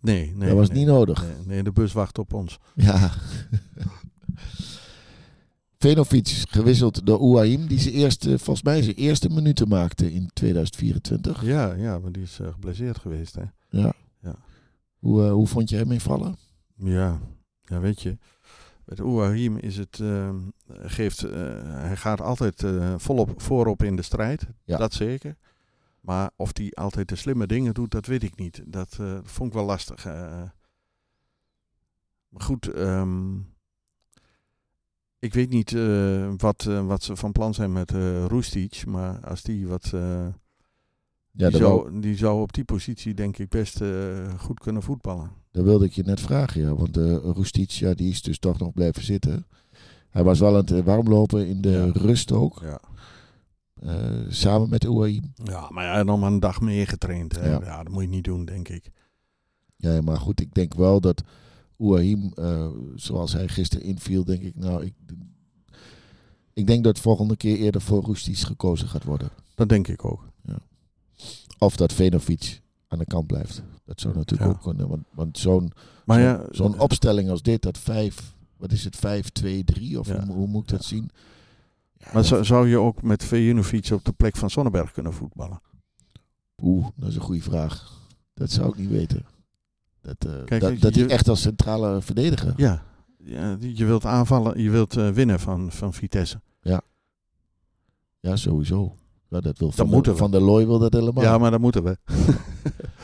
Nee, 0.00 0.32
nee. 0.34 0.48
dat 0.48 0.58
was 0.58 0.68
nee. 0.68 0.78
niet 0.78 0.86
nodig. 0.86 1.22
Nee, 1.22 1.46
nee, 1.46 1.62
de 1.62 1.72
bus 1.72 1.92
wacht 1.92 2.18
op 2.18 2.32
ons. 2.32 2.58
Ja. 2.74 3.10
Venovic 5.78 6.44
gewisseld 6.48 7.06
door 7.06 7.18
Ouahim, 7.18 7.66
die 7.66 7.78
zijn 7.78 7.94
eerste, 7.94 8.38
volgens 8.38 8.62
mij 8.62 8.82
zijn 8.82 8.96
eerste 8.96 9.28
minuten 9.28 9.68
maakte 9.68 10.12
in 10.12 10.30
2024. 10.32 11.44
Ja, 11.44 11.72
ja, 11.74 11.98
maar 11.98 12.12
die 12.12 12.22
is 12.22 12.38
eh, 12.40 12.52
geblesseerd 12.52 12.98
geweest. 12.98 13.34
Hè? 13.34 13.42
Ja. 13.68 13.92
Ja. 14.22 14.34
Hoe, 14.98 15.24
eh, 15.24 15.32
hoe 15.32 15.46
vond 15.46 15.68
je 15.70 15.76
hem 15.76 15.92
invallen? 15.92 16.36
Ja, 16.76 17.20
ja, 17.64 17.80
weet 17.80 18.02
je. 18.02 18.18
Met 18.90 19.00
Ouahim 19.00 19.56
is 19.56 19.76
het, 19.76 20.00
ehm, 20.00 20.36
geeft, 20.68 21.22
eh, 21.22 21.32
hij 21.62 21.96
gaat 21.96 22.20
altijd 22.20 22.62
eh, 22.62 22.94
volop 22.96 23.42
voorop 23.42 23.82
in 23.82 23.96
de 23.96 24.02
strijd. 24.02 24.46
Ja. 24.64 24.76
Dat 24.76 24.92
zeker. 24.92 25.36
Maar 26.00 26.30
of 26.36 26.50
hij 26.52 26.70
altijd 26.70 27.08
de 27.08 27.16
slimme 27.16 27.46
dingen 27.46 27.74
doet, 27.74 27.90
dat 27.90 28.06
weet 28.06 28.22
ik 28.22 28.36
niet. 28.36 28.62
Dat 28.66 28.96
eh, 29.00 29.18
vond 29.22 29.48
ik 29.48 29.54
wel 29.54 29.64
lastig. 29.64 30.04
maar 32.28 32.42
goed, 32.42 32.66
ehm, 32.68 33.38
ik 35.18 35.34
weet 35.34 35.50
niet 35.50 35.72
wat, 36.36 36.62
wat 36.64 37.02
ze 37.02 37.16
van 37.16 37.32
plan 37.32 37.54
zijn 37.54 37.72
met 37.72 37.90
Roestic. 38.26 38.86
Maar 38.86 39.26
als 39.26 39.42
die 39.42 39.68
wat... 39.68 39.90
Ja, 41.32 41.48
die, 41.48 41.56
zou, 41.58 42.00
die 42.00 42.16
zou 42.16 42.40
op 42.40 42.52
die 42.52 42.64
positie 42.64 43.14
denk 43.14 43.38
ik 43.38 43.48
best 43.48 43.80
goed 44.36 44.60
kunnen 44.60 44.82
voetballen. 44.82 45.39
Daar 45.50 45.64
wilde 45.64 45.84
ik 45.84 45.92
je 45.92 46.02
net 46.02 46.20
vragen, 46.20 46.60
ja. 46.60 46.74
Want 46.74 46.96
uh, 46.96 47.16
Roestic, 47.16 47.70
ja, 47.70 47.94
die 47.94 48.10
is 48.10 48.22
dus 48.22 48.38
toch 48.38 48.58
nog 48.58 48.72
blijven 48.72 49.02
zitten. 49.04 49.46
Hij 50.10 50.24
was 50.24 50.38
wel 50.38 50.48
aan 50.50 50.54
het 50.54 50.70
eh, 50.70 50.82
warmlopen 50.84 51.46
in 51.48 51.60
de 51.60 51.70
Ja. 51.70 51.90
rust 51.92 52.32
ook. 52.32 52.60
Ja. 52.62 52.80
eh, 53.74 54.20
samen 54.28 54.68
met 54.68 54.86
Ouahim. 54.86 55.32
Ja, 55.44 55.70
maar 55.70 55.86
hij 55.86 55.96
had 55.96 56.06
nog 56.06 56.20
maar 56.20 56.32
een 56.32 56.40
dag 56.40 56.60
meer 56.60 56.86
getraind. 56.86 57.36
Hè? 57.36 57.50
Ja. 57.50 57.60
Ja. 57.64 57.82
dat 57.82 57.92
moet 57.92 58.02
je 58.02 58.08
niet 58.08 58.24
doen, 58.24 58.44
denk 58.44 58.68
ik. 58.68 58.90
Ja, 59.76 60.00
maar 60.00 60.16
goed, 60.16 60.40
ik 60.40 60.54
denk 60.54 60.74
wel 60.74 61.00
dat 61.00 61.22
Ouahim, 61.78 62.32
eh, 62.34 62.68
zoals 62.94 63.32
hij 63.32 63.48
gisteren 63.48 63.84
inviel, 63.86 64.24
denk 64.24 64.42
ik, 64.42 64.54
nou, 64.56 64.84
ik, 64.84 64.94
ik 66.52 66.66
denk 66.66 66.84
dat 66.84 66.98
volgende 66.98 67.36
keer 67.36 67.56
eerder 67.56 67.80
voor 67.80 68.02
Roestic 68.02 68.36
gekozen 68.36 68.88
gaat 68.88 69.04
worden. 69.04 69.30
Dat 69.54 69.68
denk 69.68 69.88
ik 69.88 70.04
ook. 70.04 70.28
Of 71.58 71.76
dat 71.76 71.92
Venovic 71.92 72.60
aan 72.92 72.98
de 72.98 73.04
kant 73.04 73.26
blijft. 73.26 73.62
Dat 73.84 74.00
zou 74.00 74.14
natuurlijk 74.14 74.50
Ja. 74.50 74.56
ook 74.56 74.62
kunnen. 74.62 74.88
Want, 74.88 75.04
want 75.14 75.38
zo'n 75.38 75.72
zo'n 76.06 76.18
ja, 76.20 76.44
zo'n 76.50 76.78
opstelling 76.78 77.30
als 77.30 77.42
dit, 77.42 77.62
dat 77.62 77.78
5, 77.78 78.34
wat 78.56 78.72
is 78.72 78.84
het, 78.84 78.96
5-2-3 78.96 79.98
of 79.98 80.06
Ja. 80.08 80.24
hoe, 80.26 80.34
hoe 80.34 80.46
moet 80.46 80.62
ik 80.62 80.68
dat 80.68 80.84
zien? 80.84 81.10
Ja, 81.98 82.06
maar 82.12 82.24
zou, 82.44 82.68
je 82.68 82.78
ook 82.78 83.02
met 83.02 83.24
Vejinovic 83.24 83.90
op 83.90 84.04
de 84.04 84.12
plek 84.12 84.36
van 84.36 84.50
Sonnenberg 84.50 84.92
kunnen 84.92 85.12
voetballen? 85.12 85.60
Oeh, 86.62 86.86
dat 86.96 87.08
is 87.08 87.14
een 87.14 87.20
goede 87.20 87.42
vraag. 87.42 87.98
Dat 88.34 88.50
zou 88.50 88.68
ik 88.68 88.76
niet 88.76 88.88
weten. 88.90 89.24
Dat, 90.00 90.24
eh, 90.24 90.44
Kijk, 90.44 90.60
dat, 90.60 90.72
je- 90.72 90.78
dat 90.78 90.94
hij 90.94 91.02
je- 91.04 91.08
echt 91.10 91.28
als 91.28 91.40
centrale 91.40 92.00
verdediger. 92.02 92.52
Ja. 92.56 92.82
ja 93.18 93.56
je 93.60 93.84
wilt 93.84 94.04
aanvallen, 94.04 94.62
je 94.62 94.70
wilt 94.70 94.96
eh, 94.96 95.08
winnen 95.10 95.40
van, 95.40 95.72
van 95.72 95.94
Vitesse. 95.94 96.40
Ja, 98.22 98.36
sowieso. 98.36 98.96
Ja, 99.30 99.40
dat 99.40 99.58
wil 99.58 99.70
van, 99.70 100.02
we. 100.02 100.16
van 100.16 100.30
der 100.30 100.40
Looy 100.40 100.66
wil 100.66 100.78
dat 100.78 100.92
helemaal. 100.92 101.24
Ja, 101.24 101.38
maar 101.38 101.50
dat 101.50 101.60
moeten 101.60 101.84
we. 101.84 101.96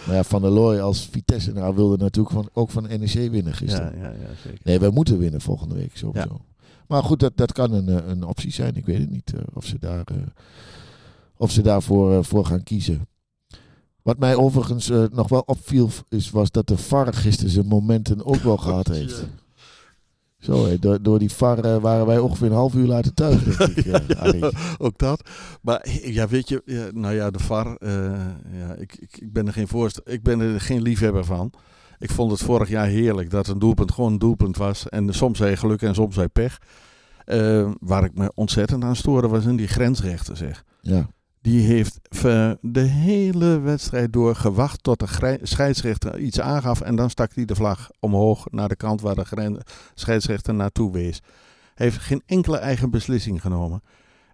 Maar 0.06 0.14
ja, 0.14 0.25
Van 0.25 0.42
der 0.42 0.50
Looy 0.50 0.78
als 0.78 1.09
Vitesse 1.11 1.52
nou 1.52 1.75
wilde 1.75 1.97
natuurlijk 1.97 2.35
van, 2.35 2.49
ook 2.52 2.71
van 2.71 2.83
NEC 2.83 3.12
winnen 3.12 3.45
Ja, 3.45 3.52
gisteren. 3.52 3.99
ja, 3.99 4.11
ja, 4.11 4.28
zeker. 4.42 4.61
Nee, 4.62 4.78
wij 4.78 4.90
moeten 4.90 5.18
winnen 5.18 5.40
volgende 5.40 5.75
week 5.75 5.97
sowieso. 5.97 6.40
Maar 6.88 7.02
goed, 7.02 7.21
dat, 7.21 7.37
dat 7.37 7.52
kan 7.52 7.73
een, 7.73 7.88
eh, 7.88 8.09
een 8.09 8.25
optie 8.25 8.52
zijn. 8.52 8.76
Ik 8.76 8.87
weet 8.87 8.99
het 8.99 9.11
niet 9.11 9.33
eh, 9.35 9.40
of 9.54 9.64
ze, 9.64 9.78
daar, 9.78 10.04
eh, 10.04 10.16
of 11.37 11.50
ze 11.50 11.62
daarvoor 11.62 12.25
voor 12.25 12.47
gaan 12.47 12.62
kiezen. 12.62 13.09
Wat 14.02 14.18
mij 14.18 14.35
overigens 14.37 14.88
nog 15.12 15.28
wel 15.28 15.40
opviel, 15.47 15.90
is, 16.09 16.30
was 16.30 16.50
dat 16.50 16.66
de 16.66 16.76
VAR 16.76 17.14
gisteren 17.14 17.50
zijn 17.52 17.66
momenten 17.66 18.25
ook 18.25 18.37
wel 18.42 18.56
gehad 18.56 18.88
heeft. 18.88 19.26
Zo, 20.38 20.66
hé, 20.66 20.78
door, 20.78 21.02
door 21.02 21.19
die 21.19 21.31
VAR 21.31 21.59
eh, 21.59 21.76
waren 21.76 22.07
wij 22.07 22.19
ongeveer 22.19 22.47
een 22.47 22.52
half 22.52 22.75
uur 22.75 22.87
later 22.87 23.14
thuis, 23.14 23.45
denk 23.45 23.71
ik. 23.71 23.87
eh, 24.11 24.49
ook 24.78 24.99
dat. 24.99 25.28
Maar 25.62 25.88
ja, 26.02 26.28
weet 26.28 26.49
je, 26.49 26.90
nou 26.95 27.14
ja, 27.14 27.31
de 27.31 27.38
VAR, 27.38 27.76
eh, 27.76 27.90
ja, 28.52 28.75
ik, 28.75 28.97
ik, 28.99 29.19
ik 29.19 29.33
ben 29.33 29.47
er 29.47 29.52
geen 29.52 29.69
voorst 29.69 30.00
ik 30.05 30.23
ben 30.23 30.40
er 30.40 30.61
geen 30.61 30.83
liefhebber 30.83 31.25
van. 31.25 31.52
Ik 31.99 32.11
vond 32.11 32.31
het 32.31 32.40
vorig 32.40 32.69
jaar 32.69 32.87
heerlijk 32.87 33.31
dat 33.31 33.49
een 33.49 33.59
doelpunt 33.59 33.93
gewoon 33.93 34.12
een 34.12 34.19
doelpunt 34.19 34.57
was. 34.57 34.88
En 34.88 35.14
soms 35.14 35.38
zei 35.38 35.57
geluk 35.57 35.83
en 35.83 35.95
soms 35.95 36.14
zei 36.14 36.28
pech. 36.28 36.59
Waar 37.81 38.05
ik 38.05 38.14
me 38.14 38.33
ontzettend 38.35 38.85
aan 38.85 38.97
stoorde 38.97 39.28
was 39.28 39.45
in 39.45 39.57
die 39.57 39.69
grensrechter, 39.69 40.37
zeg. 40.37 40.64
Ja, 40.81 41.09
Die 41.47 41.67
heeft 41.67 42.00
eh, 42.25 42.50
de 42.61 42.81
hele 42.81 43.61
wedstrijd 43.61 44.12
door 44.12 44.35
gewacht 44.35 44.83
tot 44.83 44.99
de 44.99 45.38
scheidsrechter 45.43 46.19
iets 46.19 46.41
aangaf. 46.41 46.81
En 46.81 46.97
dan 46.97 47.11
stak 47.11 47.35
hij 47.35 47.45
de 47.45 47.55
vlag 47.55 47.91
omhoog 48.00 48.47
naar 48.50 48.69
de 48.69 48.76
kant 48.76 49.00
waar 49.00 49.15
de 49.15 49.61
scheidsrechter 49.95 50.55
naartoe 50.55 50.93
wees. 50.93 51.21
Hij 51.75 51.87
heeft 51.87 51.99
geen 51.99 52.23
enkele 52.26 52.57
eigen 52.57 52.91
beslissing 52.91 53.41
genomen. 53.41 53.83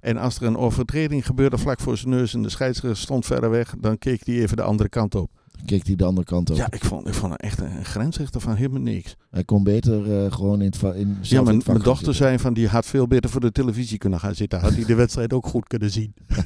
En 0.01 0.17
als 0.17 0.37
er 0.37 0.43
een 0.43 0.57
overtreding 0.57 1.27
gebeurde 1.27 1.59
vlak 1.59 1.81
voor 1.81 1.97
zijn 1.97 2.11
neus 2.11 2.35
en 2.35 2.43
de 2.43 2.49
scheidsrechter 2.49 3.03
stond 3.03 3.27
verder 3.27 3.51
weg, 3.51 3.75
dan 3.79 3.99
keek 3.99 4.27
hij 4.27 4.35
even 4.35 4.57
de 4.57 4.63
andere 4.63 4.89
kant 4.89 5.15
op. 5.15 5.31
keek 5.65 5.87
hij 5.87 5.97
de 5.97 6.05
andere 6.05 6.27
kant 6.27 6.51
op. 6.51 6.57
Ja, 6.57 6.67
ik 6.71 6.85
vond, 6.85 7.07
ik 7.09 7.15
vond 7.15 7.37
echt 7.37 7.61
een 7.61 7.85
grensrechter 7.85 8.41
van 8.41 8.55
helemaal 8.55 8.81
niks. 8.81 9.17
Hij 9.31 9.45
kon 9.45 9.63
beter 9.65 10.25
eh, 10.25 10.33
gewoon 10.33 10.61
in 10.61 10.67
het, 10.67 10.77
va- 10.77 10.93
in, 10.93 11.19
Ja, 11.21 11.43
mijn, 11.43 11.63
dochter 11.83 12.15
zei 12.15 12.39
van 12.39 12.53
die 12.55 12.69
had 12.69 12.87
veel 12.87 13.07
beter 13.07 13.31
voor 13.31 13.41
de 13.41 13.53
televisie 13.53 13.99
kunnen 13.99 14.21
gaan 14.21 14.35
zitten. 14.35 14.61
Had 14.61 14.75
hij 14.75 14.85
de 14.85 14.95
wedstrijd 14.95 15.33
ook 15.33 15.47
goed 15.47 15.67
kunnen 15.67 15.91
zien. 15.91 16.15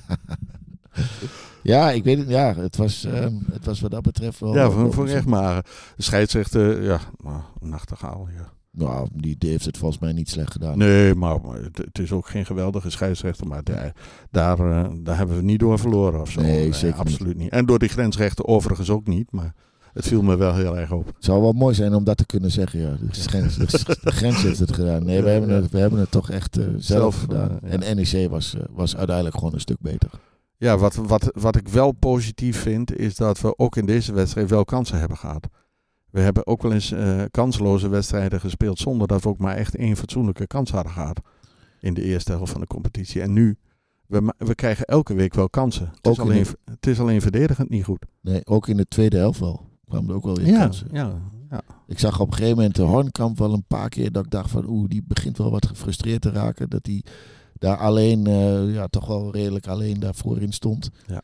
Ja, 1.62 1.90
ik 1.90 2.04
weet 2.04 2.18
het. 2.18 2.28
Ja, 2.28 2.54
het 2.54 2.76
was, 2.76 3.04
ehm, 3.04 3.34
het 3.52 3.64
was 3.64 3.80
wat 3.80 3.90
dat 3.90 4.02
betreft 4.02 4.38
wel... 4.40 4.54
Ja, 4.54 4.70
vond, 4.70 5.08
ik 5.08 5.14
echt 5.14 5.26
maar. 5.26 5.62
De 5.96 6.02
scheidsrechter, 6.02 6.82
ja, 6.82 7.00
maar 7.16 7.44
een 7.60 7.68
nachtegaal, 7.68 8.28
ja. 8.36 8.52
Nou, 8.76 9.08
die, 9.12 9.34
die 9.38 9.50
heeft 9.50 9.64
het 9.64 9.78
volgens 9.78 10.00
mij 10.00 10.12
niet 10.12 10.28
slecht 10.30 10.52
gedaan. 10.52 10.78
Nee, 10.78 11.14
maar, 11.14 11.40
maar 11.40 11.62
het, 11.62 11.78
het 11.78 11.98
is 11.98 12.12
ook 12.12 12.28
geen 12.28 12.46
geweldige 12.46 12.90
scheidsrechter. 12.90 13.46
Maar 13.46 13.62
daar, 13.64 13.92
daar, 14.30 14.58
eh, 14.58 14.90
daar 14.98 15.16
hebben 15.16 15.36
we 15.36 15.42
niet 15.42 15.58
door 15.58 15.78
verloren 15.78 16.20
of 16.20 16.30
zo. 16.30 16.40
Nee, 16.40 16.72
zeker 16.72 16.98
absoluut 16.98 17.36
niet. 17.36 17.50
En 17.50 17.66
door 17.66 17.78
die 17.78 17.88
grensrechter 17.88 18.44
overigens 18.44 18.90
ook 18.90 19.06
niet. 19.06 19.32
Maar 19.32 19.54
het 19.92 20.06
viel 20.06 20.22
me 20.22 20.36
wel 20.36 20.54
heel 20.54 20.78
erg 20.78 20.92
op. 20.92 21.06
Het 21.06 21.24
zou 21.24 21.40
wel 21.40 21.52
mooi 21.52 21.74
zijn 21.74 21.94
om 21.94 22.04
dat 22.04 22.16
te 22.16 22.26
kunnen 22.26 22.50
zeggen. 22.50 22.80
Ja. 22.80 22.96
De, 23.00 23.20
grens, 23.20 23.56
de, 23.56 24.12
grens 24.12 24.42
heeft 24.42 24.58
het 24.58 24.72
gedaan. 24.72 25.04
Nee, 25.04 25.22
we 25.22 25.28
hebben 25.28 25.50
het, 25.50 25.70
we 25.70 25.78
hebben 25.78 26.00
het 26.00 26.10
toch 26.10 26.30
echt 26.30 26.56
eh, 26.58 26.64
zelf, 26.64 26.82
Zelf, 26.84 27.20
gedaan. 27.20 27.60
eh, 27.62 27.72
ja. 27.72 27.78
En 27.78 27.96
NEC 27.96 28.30
was, 28.30 28.56
was 28.70 28.96
uiteindelijk 28.96 29.36
gewoon 29.36 29.54
een 29.54 29.60
stuk 29.60 29.80
beter. 29.80 30.10
Ja, 30.58 30.78
wat, 30.78 30.94
wat, 30.94 31.30
wat 31.34 31.56
ik 31.56 31.68
wel 31.68 31.92
positief 31.92 32.58
vind, 32.60 32.96
is 32.96 33.16
dat 33.16 33.40
we 33.40 33.58
ook 33.58 33.76
in 33.76 33.86
deze 33.86 34.12
wedstrijd 34.12 34.50
wel 34.50 34.64
kansen 34.64 34.98
hebben 34.98 35.16
gehad. 35.16 35.48
We 36.10 36.20
hebben 36.20 36.46
ook 36.46 36.62
wel 36.62 36.72
eens 36.72 36.92
eh, 36.92 37.22
kansloze 37.30 37.88
wedstrijden 37.88 38.40
gespeeld 38.40 38.78
zonder 38.78 39.06
dat 39.06 39.22
we 39.22 39.28
ook 39.28 39.38
maar 39.38 39.56
echt 39.56 39.74
één 39.76 39.96
fatsoenlijke 39.96 40.46
kans 40.46 40.70
hadden 40.70 40.92
gehad. 40.92 41.20
In 41.80 41.94
de 41.94 42.02
eerste 42.02 42.32
helft 42.32 42.52
van 42.52 42.60
de 42.60 42.66
competitie. 42.66 43.20
En 43.22 43.32
nu, 43.32 43.56
we, 44.06 44.32
we 44.38 44.54
krijgen 44.54 44.84
elke 44.84 45.14
week 45.14 45.34
wel 45.34 45.48
kansen. 45.50 45.86
Het, 45.94 46.06
Ook 46.06 46.12
is 46.12 46.18
alleen, 46.20 46.42
de- 46.42 46.58
het 46.70 46.86
is 46.86 47.00
alleen 47.00 47.20
verdedigend 47.20 47.68
niet 47.68 47.84
goed. 47.84 48.04
Nee, 48.20 48.46
ook 48.46 48.68
in 48.68 48.76
de 48.76 48.84
tweede 48.86 49.16
helft 49.16 49.40
wel. 49.40 49.68
kwamen 49.84 50.08
er 50.10 50.14
ook 50.16 50.24
wel 50.24 50.34
weer 50.36 50.46
Ja, 50.46 50.58
kansen. 50.60 50.88
ja, 50.92 51.14
ja. 51.50 51.62
Ik 51.86 51.98
zag 51.98 52.20
op 52.20 52.26
een 52.28 52.34
gegeven 52.34 52.56
moment 52.56 52.74
de 52.76 52.82
Hornkamp 52.82 53.38
wel 53.38 53.52
een 53.52 53.64
paar 53.66 53.88
keer 53.88 54.12
dat 54.12 54.24
ik 54.24 54.30
dacht 54.30 54.50
van 54.50 54.68
oeh, 54.68 54.88
die 54.88 55.02
begint 55.06 55.38
wel 55.38 55.50
wat 55.50 55.66
gefrustreerd 55.66 56.20
te 56.22 56.30
raken. 56.30 56.70
Dat 56.70 56.86
hij 56.86 57.04
daar 57.58 57.76
alleen, 57.76 58.26
eh, 58.26 58.74
ja, 58.74 58.86
toch 58.86 59.06
wel 59.06 59.32
redelijk 59.32 59.66
alleen 59.66 60.00
daarvoor 60.00 60.38
in 60.40 60.52
stond. 60.52 60.90
Ja. 61.06 61.22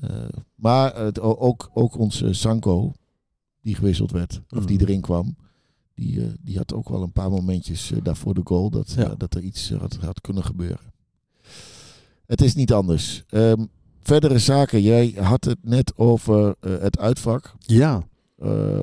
Eh, 0.00 0.10
maar 0.54 0.96
het, 0.96 1.20
ook, 1.20 1.70
ook 1.74 1.98
onze 1.98 2.32
Sanko, 2.32 2.92
die 3.62 3.74
gewisseld 3.74 4.10
werd, 4.10 4.40
of 4.48 4.64
die 4.66 4.76
Mhm. 4.76 4.84
erin 4.86 5.00
kwam, 5.00 5.36
die, 5.94 6.20
eh, 6.20 6.26
die 6.42 6.56
had 6.56 6.74
ook 6.74 6.88
wel 6.88 7.02
een 7.02 7.12
paar 7.12 7.30
momentjes 7.30 7.92
eh, 7.92 7.98
daarvoor 8.02 8.34
de 8.34 8.40
goal 8.44 8.70
dat, 8.70 8.92
Ja. 8.96 9.04
eh, 9.04 9.10
dat 9.16 9.34
er 9.34 9.42
iets 9.42 9.72
had, 9.72 9.96
had 10.00 10.20
kunnen 10.20 10.44
gebeuren. 10.44 10.92
Het 12.26 12.40
is 12.42 12.54
niet 12.54 12.72
anders. 12.72 13.24
Ehm, 13.28 13.64
verdere 14.02 14.38
zaken, 14.38 14.82
jij 14.82 15.14
had 15.20 15.44
het 15.44 15.58
net 15.62 15.96
over 15.96 16.54
het 16.60 16.98
uitvak. 16.98 17.54
ja. 17.60 18.02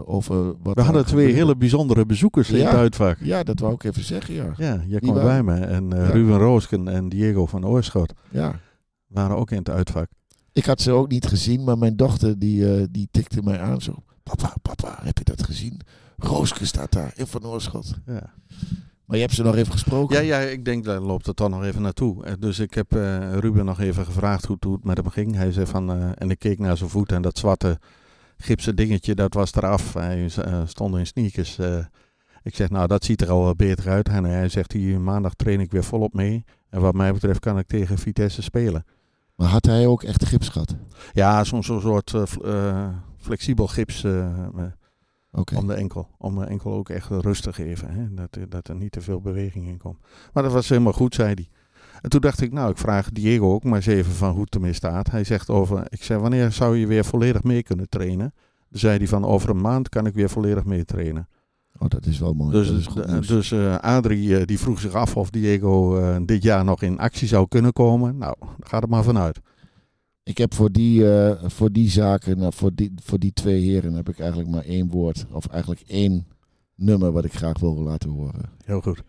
over 0.05 0.45
wat 0.63 0.75
We 0.75 0.81
hadden 0.81 1.05
twee 1.05 1.19
gebeurde. 1.25 1.33
hele 1.41 1.55
bijzondere 1.57 2.05
bezoekers 2.05 2.49
in 2.49 2.65
het 2.65 2.75
uitvak. 2.75 3.17
Ja, 3.21 3.43
dat 3.43 3.59
wou 3.59 3.73
ik 3.73 3.83
even 3.83 4.03
zeggen, 4.03 4.33
ja. 4.33 4.53
Ja, 4.57 4.83
jij 4.87 4.99
kwam 4.99 5.13
bij 5.13 5.43
me. 5.43 5.53
En 5.59 5.89
Ja. 5.89 6.05
Ruben 6.09 6.37
Roosken 6.37 6.87
en 6.87 7.09
Diego 7.09 7.45
van 7.45 7.65
Oorschot 7.65 8.13
ja. 8.31 8.59
waren 9.07 9.35
ook 9.37 9.51
in 9.51 9.57
het 9.57 9.69
uitvak. 9.69 10.07
Ik 10.51 10.65
had 10.65 10.81
ze 10.81 10.91
ook 10.91 11.09
niet 11.09 11.25
gezien, 11.27 11.63
maar 11.63 11.77
mijn 11.77 11.95
dochter 11.95 12.39
die, 12.39 12.91
die 12.91 13.07
tikte 13.11 13.41
mij 13.41 13.59
aan 13.59 13.81
zo. 13.81 14.03
Papa, 14.29 14.53
papa, 14.61 14.99
heb 15.03 15.17
je 15.17 15.23
dat 15.23 15.43
gezien? 15.43 15.79
Rooske 16.17 16.65
staat 16.65 16.91
daar 16.91 17.11
in 17.15 17.27
Van 17.27 17.45
Oorschot. 17.45 17.93
Ja. 18.05 18.33
Maar 19.05 19.15
je 19.17 19.21
hebt 19.23 19.33
ze 19.35 19.43
nog 19.43 19.55
even 19.55 19.71
gesproken? 19.71 20.15
Ja, 20.15 20.21
ja, 20.39 20.47
ik 20.49 20.65
denk 20.65 20.83
daar 20.83 20.99
loopt 20.99 21.25
het 21.25 21.37
dan 21.37 21.51
nog 21.51 21.63
even 21.63 21.81
naartoe. 21.81 22.25
Eh, 22.25 22.33
Dus 22.39 22.59
ik 22.59 22.73
heb 22.73 22.95
eh, 22.95 23.33
Ruben 23.37 23.65
nog 23.65 23.79
even 23.79 24.05
gevraagd 24.05 24.45
hoe, 24.45 24.57
hoe 24.59 24.73
het 24.75 24.83
met 24.83 24.97
hem 24.97 25.09
ging. 25.09 25.35
Hij 25.35 25.51
zei 25.51 25.65
van, 25.65 25.91
eh, 25.91 26.09
en 26.15 26.29
ik 26.29 26.39
keek 26.39 26.59
naar 26.59 26.77
zijn 26.77 26.89
voet 26.89 27.11
en 27.11 27.21
dat 27.21 27.37
zwarte 27.37 27.79
gipsen 28.37 28.75
dingetje, 28.75 29.15
dat 29.15 29.33
was 29.33 29.53
eraf. 29.53 29.93
Hij 29.93 30.29
stond 30.65 30.95
in 30.97 31.07
sneakers. 31.07 31.57
eh. 31.57 31.85
ik 32.43 32.55
zeg, 32.55 32.69
nou, 32.69 32.87
dat 32.87 33.05
ziet 33.05 33.21
er 33.21 33.29
al 33.29 33.43
wel 33.43 33.55
beter 33.55 33.89
uit. 33.89 34.07
En 34.09 34.23
hij 34.23 34.49
zegt, 34.49 34.71
hier 34.71 34.99
maandag 35.01 35.33
train 35.33 35.59
ik 35.59 35.71
weer 35.71 35.83
volop 35.83 36.13
mee. 36.13 36.43
En 36.69 36.81
wat 36.81 36.93
mij 36.93 37.13
betreft 37.13 37.39
kan 37.39 37.57
ik 37.57 37.67
tegen 37.67 37.97
Vitesse 37.97 38.41
spelen. 38.41 38.85
Maar 39.35 39.47
had 39.47 39.65
hij 39.65 39.87
ook 39.87 40.03
echt 40.03 40.25
gips 40.25 40.49
gehad? 40.49 40.75
Ja, 41.13 41.43
zo'n 41.43 41.63
zo'n 41.63 41.81
soort 41.81 42.13
flexibel 43.25 43.67
gips 43.67 44.03
eh, 44.03 44.25
eh, 44.43 45.41
om 45.55 45.67
de 45.67 45.73
enkel. 45.73 46.07
Om 46.17 46.39
de 46.39 46.45
enkel 46.45 46.73
ook 46.73 46.89
echt 46.89 47.09
rust 47.09 47.43
te 47.43 47.53
geven. 47.53 47.89
Hè? 47.89 48.13
Dat, 48.13 48.35
er- 48.35 48.49
dat 48.49 48.67
er 48.67 48.75
niet 48.75 48.91
te 48.91 49.01
veel 49.01 49.21
beweging 49.21 49.67
in 49.67 49.77
komt. 49.77 49.97
Maar 50.33 50.43
dat 50.43 50.51
was 50.51 50.69
helemaal 50.69 50.93
goed, 50.93 51.15
zei 51.15 51.33
hij. 51.33 51.47
En 52.01 52.09
toen 52.09 52.21
dacht 52.21 52.41
ik, 52.41 52.51
nou, 52.51 52.69
ik 52.71 52.77
vraag 52.77 53.09
Diego 53.11 53.53
ook 53.53 53.63
maar 53.63 53.75
eens 53.75 53.85
even 53.85 54.11
van 54.11 54.31
hoe 54.31 54.41
het 54.43 54.55
ermee 54.55 54.73
staat. 54.73 55.11
Hij 55.11 55.23
zegt 55.23 55.49
over, 55.49 55.85
ik 55.89 56.03
zei, 56.03 56.19
wanneer 56.21 56.51
zou 56.51 56.77
je 56.77 56.87
weer 56.87 57.05
volledig 57.05 57.43
mee 57.43 57.63
kunnen 57.63 57.89
trainen? 57.89 58.33
Toen 58.69 58.79
zei 58.79 58.97
hij 58.97 59.07
van, 59.07 59.25
over 59.25 59.49
een 59.49 59.61
maand 59.61 59.89
kan 59.89 60.05
ik 60.05 60.13
weer 60.13 60.29
volledig 60.29 60.65
mee 60.65 60.85
trainen. 60.85 61.27
Oh, 61.79 61.87
dat 61.89 62.05
is 62.05 62.19
wel 62.19 62.33
mooi. 62.33 62.51
Dus, 62.51 62.69
is 62.71 62.85
goed 62.87 63.01
eh, 63.05 63.19
dus 63.21 63.51
eh, 63.51 63.75
Adrie 63.77 64.37
eh, 64.37 64.45
die 64.45 64.59
vroeg 64.59 64.79
zich 64.79 64.93
af 64.93 65.17
of 65.17 65.29
Diego 65.29 65.97
eh, 65.97 66.15
dit 66.25 66.43
jaar 66.43 66.63
nog 66.63 66.81
in 66.81 66.99
actie 66.99 67.27
zou 67.27 67.47
kunnen 67.47 67.73
komen. 67.73 68.17
Nou, 68.17 68.35
ga 68.59 68.81
er 68.81 68.89
maar 68.89 69.03
vanuit. 69.03 69.39
Ik 70.25 70.37
heb 70.37 70.53
voor 70.53 70.71
die, 70.71 71.11
eh, 71.13 71.49
voor 71.49 71.71
die 71.71 71.89
zaken, 71.89 72.37
nou, 72.37 72.53
voor, 72.53 72.75
die, 72.75 72.91
voor 73.03 73.19
die 73.19 73.33
twee 73.33 73.61
heren, 73.61 73.93
heb 73.93 74.09
ik 74.09 74.19
eigenlijk 74.19 74.49
maar 74.49 74.63
één 74.63 74.89
woord. 74.89 75.25
Of 75.31 75.47
eigenlijk 75.47 75.81
één 75.87 76.27
nummer 76.75 77.11
wat 77.11 77.25
ik 77.25 77.33
graag 77.33 77.59
wil 77.59 77.75
laten 77.75 78.09
horen. 78.09 78.49
Heel 78.63 78.81
goed. 78.81 79.03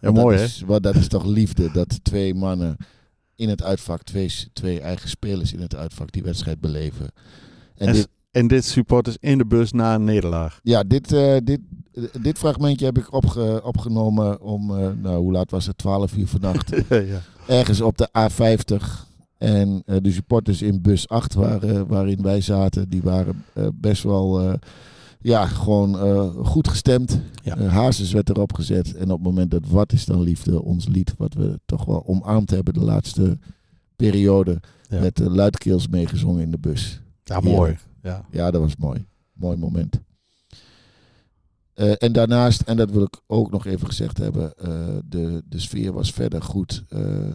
Ja, 0.00 0.10
mooi 0.10 0.36
dat 0.36 0.38
hè? 0.38 0.74
Is, 0.74 0.80
dat 0.80 0.94
is 0.94 1.08
toch 1.08 1.24
liefde 1.24 1.70
dat 1.72 2.04
twee 2.04 2.34
mannen 2.34 2.76
in 3.34 3.48
het 3.48 3.62
uitvak, 3.62 4.02
twee, 4.02 4.30
twee 4.52 4.80
eigen 4.80 5.08
spelers 5.08 5.52
in 5.52 5.60
het 5.60 5.74
uitvak, 5.74 6.12
die 6.12 6.22
wedstrijd 6.22 6.60
beleven. 6.60 7.10
En 7.76 7.86
En, 7.86 7.92
dit, 7.92 8.08
en 8.30 8.46
dit 8.46 8.64
supporters 8.64 9.16
in 9.20 9.38
de 9.38 9.46
bus 9.46 9.72
na 9.72 9.94
een 9.94 10.04
nederlaag. 10.04 10.60
ja, 10.62 10.82
dit, 10.82 11.12
eh, 11.12 11.36
dit, 11.44 11.60
dit 12.22 12.38
fragmentje 12.38 12.84
heb 12.84 12.98
ik 12.98 13.12
opge, 13.12 13.60
opgenomen 13.64 14.40
om, 14.40 14.76
eh, 14.78 14.88
nou 15.02 15.16
hoe 15.16 15.32
laat 15.32 15.50
was 15.50 15.66
het, 15.66 15.78
12 15.78 16.16
uur 16.16 16.26
vannacht. 16.26 16.70
ja. 16.88 17.20
ergens 17.46 17.80
op 17.80 17.98
de 17.98 18.08
A50. 18.18 19.06
En 19.38 19.82
eh, 19.86 19.96
de 20.02 20.12
supporters 20.12 20.62
in 20.62 20.82
bus 20.82 21.08
8 21.08 21.34
waren, 21.34 21.86
waarin 21.86 22.22
wij 22.22 22.40
zaten, 22.40 22.88
die 22.88 23.02
waren 23.02 23.44
best 23.74 24.02
wel 24.02 24.58
ja, 25.20 25.46
gewoon 25.46 25.94
goed 26.44 26.68
gestemd. 26.68 27.20
Ja. 27.42 27.58
Hazes 27.58 28.12
werd 28.12 28.28
erop 28.28 28.52
gezet. 28.52 28.94
En 28.94 29.10
op 29.10 29.16
het 29.18 29.22
moment 29.26 29.50
dat 29.50 29.66
Wat 29.68 29.92
is 29.92 30.04
dan 30.04 30.20
liefde, 30.20 30.62
ons 30.62 30.88
lied, 30.88 31.14
wat 31.18 31.34
we 31.34 31.60
toch 31.64 31.84
wel 31.84 32.06
omarmd 32.06 32.50
hebben 32.50 32.74
de 32.74 32.84
laatste 32.84 33.38
periode, 33.96 34.60
Ja. 34.88 35.00
met 35.00 35.16
de 35.16 35.30
luidkeels 35.30 35.88
meegezongen 35.88 36.42
in 36.42 36.50
de 36.50 36.58
bus. 36.58 37.00
Ja, 37.24 37.40
mooi. 37.40 37.78
Ja. 38.02 38.24
Ja, 38.30 38.50
dat 38.50 38.60
was 38.60 38.76
mooi. 38.76 39.04
Mooi 39.32 39.56
moment. 39.56 40.00
Eh, 41.74 41.92
en 42.02 42.12
daarnaast, 42.12 42.60
en 42.60 42.76
dat 42.76 42.90
wil 42.90 43.02
ik 43.02 43.20
ook 43.26 43.50
nog 43.50 43.66
even 43.66 43.86
gezegd 43.86 44.18
hebben, 44.18 44.56
eh, 44.58 44.96
de, 45.04 45.42
de 45.48 45.58
sfeer 45.58 45.92
was 45.92 46.10
verder 46.10 46.42
goed. 46.42 46.84
Eh, 46.88 47.26
eh, 47.28 47.32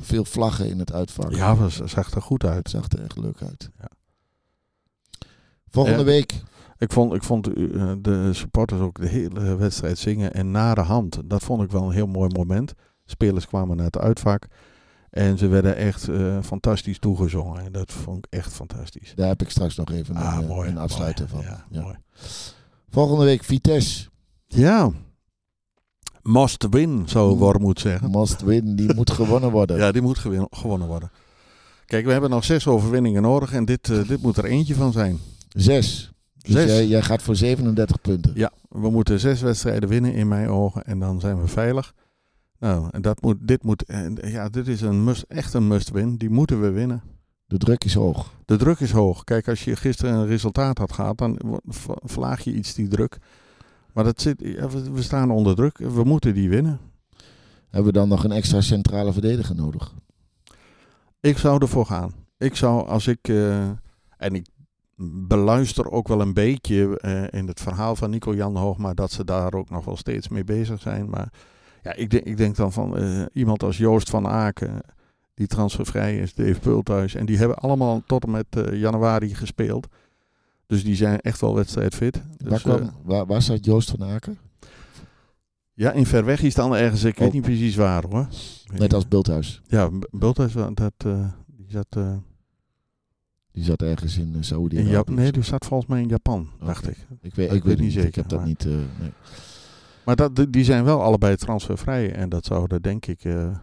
veel 0.00 0.24
vlaggen 0.24 0.68
in 0.68 0.78
het 0.78 0.92
uitvak. 0.92 1.32
ja, 1.32 1.54
dat 1.54 1.80
zag 1.84 2.10
er 2.10 2.22
goed 2.22 2.42
Het 2.42 2.50
uit. 2.50 2.70
zag 2.70 2.88
er 2.88 3.02
echt 3.02 3.18
leuk 3.18 3.42
uit. 3.42 3.70
Ja. 3.78 3.88
Volgende 5.68 6.04
week. 6.04 6.42
Ik 6.78 6.92
vond, 6.92 7.14
ik 7.14 7.22
vond 7.22 7.46
eh, 7.48 7.92
de 7.98 8.30
supporters 8.32 8.80
ook 8.80 9.00
de 9.00 9.08
hele 9.08 9.56
wedstrijd 9.56 9.98
zingen 9.98 10.32
en 10.34 10.50
na 10.50 10.74
de 10.74 10.80
hand. 10.80 11.18
Dat 11.24 11.42
vond 11.42 11.62
ik 11.62 11.70
wel 11.70 11.82
een 11.84 11.92
heel 11.92 12.06
mooi 12.06 12.30
moment. 12.36 12.72
Spelers 13.04 13.46
kwamen 13.46 13.76
naar 13.76 13.86
het 13.86 13.98
uitvak 13.98 14.46
en 15.16 15.38
ze 15.38 15.46
werden 15.46 15.76
echt 15.76 16.08
eh, 16.08 16.38
fantastisch 16.42 16.98
toegezongen. 16.98 17.64
En 17.64 17.72
dat 17.72 17.92
vond 17.92 18.18
ik 18.18 18.26
echt 18.30 18.52
fantastisch. 18.52 19.12
Daar 19.14 19.28
heb 19.28 19.42
ik 19.42 19.50
straks 19.50 19.76
nog 19.76 19.90
even 19.90 20.16
Ah, 20.16 20.34
een, 20.36 20.42
eh, 20.42 20.48
mooi. 20.48 20.68
een 20.68 20.78
afsluiter 20.78 21.28
mooi. 21.32 21.44
van. 21.44 21.52
Ja, 21.54 21.64
Ja. 21.70 21.82
mooi. 21.82 21.96
Volgende 22.90 23.24
week 23.24 23.44
Vitesse. 23.44 24.08
Ja. 24.46 24.90
Must 26.22 26.66
win, 26.70 27.02
zou 27.08 27.32
Mm. 27.32 27.38
Wormoed 27.38 27.80
zeggen. 27.80 28.10
Must 28.10 28.42
win. 28.42 28.76
Die 28.76 28.94
moet 28.94 29.10
gewonnen 29.10 29.50
worden. 29.50 29.76
Ja, 29.82 29.92
die 29.92 30.02
moet 30.02 30.18
gewin- 30.18 30.46
gewonnen 30.50 30.88
worden. 30.88 31.10
Kijk, 31.86 32.04
we 32.04 32.12
hebben 32.12 32.30
nog 32.30 32.44
zes 32.44 32.66
overwinningen 32.66 33.22
nodig 33.22 33.52
en 33.52 33.64
dit, 33.64 33.90
eh, 33.90 34.08
dit 34.08 34.22
moet 34.22 34.36
er 34.36 34.44
eentje 34.44 34.74
van 34.74 34.92
zijn. 34.92 35.18
Zes. 35.48 36.12
Dus 36.38 36.52
Zes. 36.54 36.64
Jij, 36.70 36.86
jij 36.86 37.02
gaat 37.02 37.22
voor 37.22 37.36
37 37.36 38.00
punten. 38.00 38.32
Ja, 38.34 38.50
we 38.68 38.90
moeten 38.90 39.20
zes 39.20 39.40
wedstrijden 39.40 39.88
winnen 39.88 40.14
in 40.14 40.28
mijn 40.28 40.48
ogen 40.48 40.82
en 40.84 40.98
dan 40.98 41.20
zijn 41.20 41.40
we 41.40 41.46
veilig. 41.48 41.94
Nou, 42.66 42.88
en 42.90 43.02
dat 43.02 43.22
moet, 43.22 43.36
dit, 43.40 43.62
moet, 43.62 43.84
ja, 44.14 44.48
dit 44.48 44.68
is 44.68 44.80
een 44.80 45.04
must, 45.04 45.22
echt 45.28 45.54
een 45.54 45.68
must-win. 45.68 46.16
Die 46.16 46.30
moeten 46.30 46.60
we 46.60 46.70
winnen. 46.70 47.02
De 47.46 47.58
druk 47.58 47.84
is 47.84 47.94
hoog. 47.94 48.32
De 48.44 48.56
druk 48.56 48.80
is 48.80 48.90
hoog. 48.90 49.24
Kijk, 49.24 49.48
als 49.48 49.64
je 49.64 49.76
gisteren 49.76 50.14
een 50.14 50.26
resultaat 50.26 50.78
had 50.78 50.92
gehad, 50.92 51.18
dan 51.18 51.60
verlaag 52.04 52.40
je 52.40 52.54
iets 52.54 52.74
die 52.74 52.88
druk. 52.88 53.18
Maar 53.92 54.04
dat 54.04 54.20
zit, 54.20 54.40
we 54.92 55.02
staan 55.02 55.30
onder 55.30 55.54
druk. 55.54 55.78
We 55.78 56.04
moeten 56.04 56.34
die 56.34 56.48
winnen. 56.48 56.80
Hebben 57.70 57.92
we 57.92 57.98
dan 57.98 58.08
nog 58.08 58.24
een 58.24 58.32
extra 58.32 58.60
centrale 58.60 59.12
verdediger 59.12 59.54
nodig? 59.54 59.94
Ik 61.20 61.38
zou 61.38 61.60
ervoor 61.62 61.86
gaan. 61.86 62.14
Ik 62.38 62.56
zou, 62.56 62.88
als 62.88 63.06
ik. 63.06 63.28
eh, 63.28 63.68
en 64.16 64.34
ik 64.34 64.46
beluister 65.28 65.90
ook 65.90 66.08
wel 66.08 66.20
een 66.20 66.34
beetje 66.34 66.98
eh, 67.00 67.40
in 67.40 67.46
het 67.46 67.60
verhaal 67.60 67.96
van 67.96 68.10
Nico 68.10 68.34
Jan 68.34 68.56
Hoogma 68.56 68.94
dat 68.94 69.10
ze 69.10 69.24
daar 69.24 69.54
ook 69.54 69.70
nog 69.70 69.84
wel 69.84 69.96
steeds 69.96 70.28
mee 70.28 70.44
bezig 70.44 70.80
zijn. 70.80 71.08
Maar 71.10 71.32
ja, 71.86 71.94
ik 71.94 72.10
denk, 72.10 72.24
ik 72.24 72.36
denk 72.36 72.56
dan 72.56 72.72
van 72.72 72.96
eh, 72.96 73.22
iemand 73.32 73.62
als 73.62 73.76
Joost 73.76 74.10
van 74.10 74.26
Aken, 74.26 74.80
die 75.34 75.46
transfervrij 75.46 76.16
is, 76.18 76.34
Dave 76.34 76.60
Pulthuis. 76.60 77.14
En 77.14 77.26
die 77.26 77.36
hebben 77.38 77.56
allemaal 77.56 78.02
tot 78.06 78.24
en 78.24 78.30
met 78.30 78.46
eh, 78.50 78.80
januari 78.80 79.34
gespeeld. 79.34 79.86
Dus 80.66 80.84
die 80.84 80.94
zijn 80.96 81.20
echt 81.20 81.40
wel 81.40 81.54
wedstrijdfit. 81.54 82.22
Dus, 82.36 82.48
waar, 82.48 82.60
kwam, 82.60 82.80
eh, 82.80 82.88
waar, 83.04 83.26
waar 83.26 83.42
zat 83.42 83.64
Joost 83.64 83.90
van 83.90 84.04
Aken? 84.04 84.38
ja, 85.74 85.92
in 85.92 86.06
ver 86.06 86.24
weg 86.24 86.42
is 86.42 86.54
dan 86.54 86.74
ergens, 86.76 87.04
ik 87.04 87.18
weet 87.18 87.28
Oh. 87.28 87.34
niet 87.34 87.42
precies 87.42 87.76
waar 87.76 88.04
hoor. 88.10 88.26
Net 88.76 88.94
als 88.94 89.08
Bulthuis. 89.08 89.62
Ja, 89.68 89.90
Bulthuis, 90.10 90.52
dat, 90.74 90.92
die 91.46 91.66
zat... 91.68 91.98
Die 93.52 93.64
zat 93.64 93.82
ergens 93.82 94.18
in 94.18 94.36
Saoedi-Arabië. 94.40 95.12
Nee, 95.14 95.32
die 95.32 95.42
zat 95.42 95.66
volgens 95.66 95.90
mij 95.90 96.00
in 96.02 96.08
Japan, 96.08 96.48
dacht 96.64 96.88
ik. 96.88 96.96
Ik 97.22 97.34
weet, 97.34 97.48
Ik 97.50 97.54
ik 97.56 97.62
weet 97.62 97.62
weet 97.62 97.78
niet 97.78 97.92
zeker, 97.92 98.08
Ik 98.08 98.14
heb 98.14 98.28
dat 98.28 98.44
niet. 98.44 98.64
nee. 98.64 99.12
Maar 100.06 100.16
dat, 100.16 100.46
die 100.50 100.64
zijn 100.64 100.84
wel 100.84 101.02
allebei 101.02 101.36
transfervrij. 101.36 102.12
En 102.12 102.28
dat 102.28 102.44
zouden 102.44 102.82
denk 102.82 103.06
ik 103.06 103.24
eh, 103.24 103.56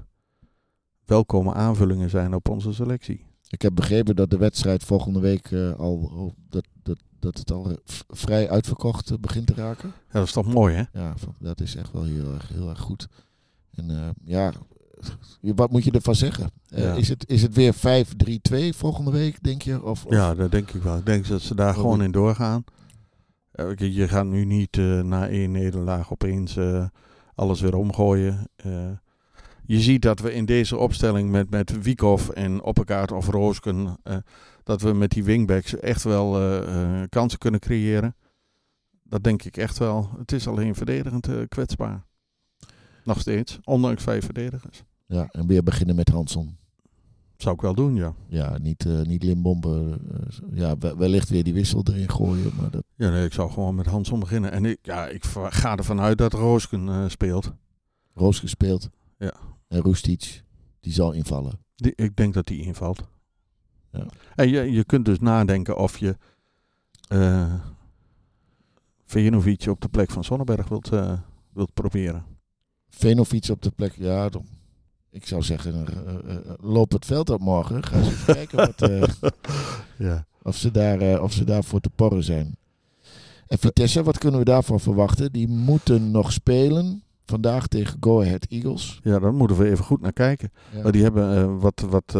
welkome 1.05 1.53
aanvullingen 1.53 2.09
zijn 2.09 2.33
op 2.33 2.49
onze 2.49 2.73
selectie. 2.73 3.25
Ik 3.47 3.61
heb 3.61 3.75
begrepen 3.75 4.15
dat 4.15 4.29
de 4.29 4.37
wedstrijd 4.37 4.83
volgende 4.83 5.19
week 5.19 5.51
eh, 5.51 5.73
al. 5.73 6.33
dat, 6.49 6.65
dat, 6.83 6.97
dat 7.19 7.37
het 7.37 7.51
al 7.51 7.69
eh, 7.69 7.75
vrij 8.07 8.49
uitverkocht 8.49 9.19
begint 9.21 9.47
te 9.47 9.53
raken. 9.53 9.89
Ja, 9.89 10.19
dat 10.19 10.27
is 10.27 10.31
toch 10.33 10.53
mooi, 10.53 10.75
hè? 10.75 10.99
Ja, 10.99 11.13
dat 11.39 11.61
is 11.61 11.75
echt 11.75 11.91
wel 11.91 12.03
heel 12.03 12.33
erg, 12.33 12.47
heel 12.49 12.69
erg 12.69 12.79
goed. 12.79 13.07
En 13.75 14.15
ja, 14.25 14.51
wat 15.41 15.71
moet 15.71 15.83
je 15.83 15.91
ervan 15.91 16.15
zeggen? 16.15 16.51
Ja. 16.65 16.93
is, 16.93 17.09
het, 17.09 17.29
is 17.29 17.41
het 17.41 17.53
weer 17.55 17.73
5-3-2 17.75 18.75
volgende 18.75 19.11
week, 19.11 19.43
denk 19.43 19.61
je? 19.61 19.83
Of, 19.83 20.05
of- 20.05 20.11
Ja, 20.13 20.35
dat 20.35 20.51
denk 20.51 20.71
ik 20.71 20.81
wel. 20.83 20.97
Ik 20.97 21.05
denk 21.05 21.27
dat 21.27 21.41
ze 21.41 21.55
daar 21.55 21.73
Oh, 21.73 21.79
gewoon 21.79 22.03
in 22.03 22.11
doorgaan. 22.11 22.63
Eh, 23.53 23.75
je 23.77 24.07
gaat 24.07 24.25
nu 24.25 24.45
niet 24.45 24.77
eh, 24.77 25.01
na 25.01 25.27
één 25.27 25.51
nederlaag 25.51 26.11
opeens 26.11 26.57
eh, 26.57 26.85
alles 27.35 27.61
weer 27.61 27.75
omgooien. 27.75 28.47
Je 29.65 29.79
ziet 29.79 30.01
dat 30.01 30.19
we 30.19 30.33
in 30.33 30.45
deze 30.45 30.77
opstelling 30.77 31.29
met, 31.31 31.49
met 31.49 31.81
Wiekhoff 31.81 32.29
en 32.29 32.61
Opperkaart 32.61 33.11
of 33.11 33.27
Roosken... 33.27 33.97
dat 34.63 34.81
we 34.81 34.93
met 34.93 35.11
die 35.11 35.23
wingbacks 35.23 35.79
echt 35.79 36.03
wel 36.03 36.31
kansen 37.09 37.39
kunnen 37.39 37.59
creëren. 37.59 38.15
Dat 39.03 39.23
denk 39.23 39.43
ik 39.43 39.57
echt 39.57 39.77
wel. 39.77 40.09
Het 40.17 40.31
is 40.31 40.47
alleen 40.47 40.75
verdedigend 40.75 41.27
kwetsbaar. 41.47 42.05
Nog 43.03 43.19
steeds, 43.19 43.59
ondanks 43.63 44.03
vijf 44.03 44.25
verdedigers. 44.25 44.83
Ja, 45.05 45.27
en 45.31 45.47
weer 45.47 45.63
beginnen 45.63 45.95
met 45.95 46.09
Hanson. 46.09 46.57
Zou 47.43 47.55
ik 47.55 47.61
wel 47.61 47.73
doen, 47.75 47.95
ja. 47.95 48.13
Ja, 48.27 48.57
niet, 48.57 48.85
eh 48.85 49.01
niet 49.01 49.23
Limbombe. 49.23 49.99
eh, 50.11 50.37
ja, 50.53 50.77
we- 50.77 50.95
wellicht 50.95 51.29
weer 51.29 51.43
die 51.43 51.53
wissel 51.53 51.83
erin 51.87 52.09
gooien. 52.09 52.51
Maar 52.61 52.69
dat, 52.71 52.83
Ja, 52.95 53.09
nee, 53.09 53.25
ik 53.25 53.33
zou 53.33 53.51
gewoon 53.51 53.75
met 53.75 53.85
Hansom 53.85 54.19
beginnen. 54.19 54.51
En 54.51 54.65
ik, 54.65 54.77
ja, 54.81 55.07
ik 55.07 55.23
ga 55.49 55.75
ervan 55.77 55.99
uit 55.99 56.17
dat 56.17 56.33
Roosken 56.33 56.89
eh, 56.89 57.03
speelt. 57.09 57.53
Roos 58.13 58.39
gespeeld. 58.39 58.89
Ja. 59.17 59.33
En 59.67 59.79
Roestic, 59.79 60.43
die 60.79 60.93
zal 60.93 61.11
invallen. 61.11 61.59
Die, 61.75 61.93
ik 61.95 62.15
denk 62.15 62.33
dat 62.33 62.47
die 62.47 62.61
invalt. 62.61 63.03
Ja. 63.91 64.05
En 64.35 64.49
je, 64.49 64.71
je 64.71 64.83
kunt 64.83 65.05
dus 65.05 65.19
nadenken 65.19 65.77
of 65.77 65.97
je 65.97 66.17
Vejanovic 69.05 69.65
op 69.67 69.81
de 69.81 69.89
plek 69.89 70.11
van 70.11 70.23
Sonnenberg 70.23 70.67
wilt, 70.67 70.91
eh, 70.91 71.19
wilt 71.53 71.73
proberen. 71.73 72.25
Venovic 72.89 73.47
op 73.49 73.61
de 73.61 73.71
plek. 73.71 73.93
Ja, 73.97 74.29
dan, 74.29 74.45
ik 75.13 75.27
zou 75.27 75.41
zeggen, 75.41 75.73
eh, 75.87 75.95
eh, 76.13 76.35
eh, 76.35 76.37
loop 76.61 76.91
het 76.91 77.05
veld 77.05 77.29
op 77.29 77.39
morgen. 77.39 77.83
Ga 77.83 77.97
eens 77.97 78.07
even 78.07 78.33
kijken 78.33 78.57
wat, 78.57 78.89
Ja. 80.07 80.25
of, 80.41 80.55
ze 80.55 80.71
daar, 80.71 81.21
of 81.21 81.31
ze 81.31 81.43
daarvoor 81.43 81.79
te 81.79 81.89
porren 81.95 82.23
zijn. 82.23 82.57
En 83.47 83.57
Vitesse, 83.57 84.03
wat 84.03 84.17
kunnen 84.17 84.39
we 84.39 84.45
daarvan 84.45 84.79
verwachten? 84.79 85.31
Die 85.31 85.47
moeten 85.47 86.11
nog 86.11 86.31
spelen. 86.31 87.03
Vandaag 87.25 87.67
tegen 87.67 87.97
Go 87.99 88.21
Ahead 88.21 88.45
Eagles. 88.49 88.99
ja, 89.03 89.19
daar 89.19 89.33
moeten 89.33 89.57
we 89.57 89.69
even 89.69 89.85
goed 89.85 90.01
naar 90.01 90.13
kijken. 90.13 90.51
Ja. 90.83 90.91
Die 90.91 91.03
hebben 91.03 91.59
wat, 91.59 91.85
wat 91.89 92.15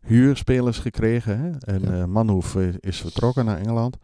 huurspelers 0.00 0.78
gekregen. 0.78 1.38
Hè? 1.40 1.50
En 1.74 1.96
Ja. 1.96 2.06
Manhoef 2.06 2.56
is 2.80 3.00
vertrokken 3.00 3.44
naar 3.44 3.58
Engeland. 3.58 3.96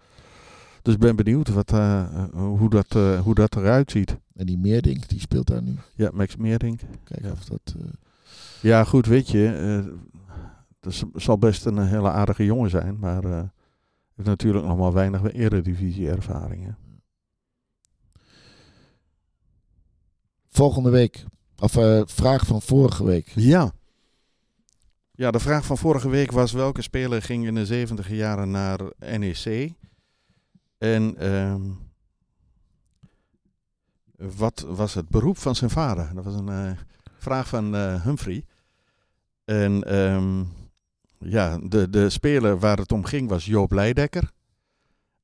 Dus 0.87 0.95
ik 0.95 1.01
ben 1.01 1.17
benieuwd 1.17 1.49
wat, 1.49 1.73
eh, 1.73 2.01
eh, 2.01 2.31
hoe, 2.33 2.71
dat, 2.71 2.87
eh, 2.89 3.21
hoe 3.21 3.35
dat 3.35 3.57
eruit 3.57 3.91
ziet. 3.91 4.17
En 4.35 4.47
die 4.47 4.59
Meerdink, 4.59 5.09
die 5.09 5.21
speelt 5.21 5.47
daar 5.47 5.63
nu. 5.63 5.75
Ja, 5.95 6.11
Max 6.13 6.37
Meerdink. 6.37 6.81
Kijken 7.05 7.27
Ja. 7.27 7.33
of 7.33 7.45
dat... 7.45 7.75
Ja, 8.61 8.85
goed, 8.85 9.07
weet 9.07 9.31
je. 9.31 9.97
dat 10.81 11.05
zal 11.15 11.39
best 11.39 11.65
een 11.65 11.87
hele 11.87 12.11
aardige 12.11 12.45
jongen 12.45 12.71
zijn. 12.71 12.99
Maar 12.99 13.23
heeft 14.15 14.29
natuurlijk 14.29 14.67
nog 14.67 14.79
maar 14.79 14.93
weinig 14.93 15.33
eredivisie 15.33 16.11
ervaringen. 16.11 16.77
volgende 20.49 20.91
week. 20.91 21.25
Of 21.59 21.73
vraag 22.07 22.47
van 22.47 22.63
vorige 22.63 23.05
week. 23.05 23.33
Ja. 23.35 23.73
Ja, 25.13 25.31
de 25.31 25.41
vraag 25.41 25.65
van 25.65 25.79
vorige 25.79 26.09
week 26.09 26.31
was 26.31 26.53
welke 26.53 26.83
speler 26.83 27.23
ging 27.23 27.47
in 27.47 27.55
de 27.55 27.67
70 27.67 28.11
jaren 28.11 28.51
naar 28.51 28.81
NEC? 28.99 29.75
En 30.79 31.17
ehm, 31.19 31.63
wat 34.17 34.65
was 34.69 34.95
het 34.95 35.09
beroep 35.09 35.39
van 35.39 35.55
zijn 35.55 35.71
vader? 35.71 36.15
Dat 36.15 36.25
was 36.25 36.35
een 36.35 36.49
eh, 36.49 36.71
vraag 37.19 37.49
van 37.49 37.75
eh, 37.75 38.03
Humphrey. 38.03 38.45
En 39.45 39.85
ehm, 39.85 40.43
ja, 41.19 41.59
de, 41.63 41.91
de 41.91 42.11
speler 42.11 42.59
waar 42.59 42.79
het 42.79 42.93
om 42.93 43.05
ging 43.05 43.29
was 43.29 43.45
Joop 43.45 43.73
Leidekker. 43.73 44.31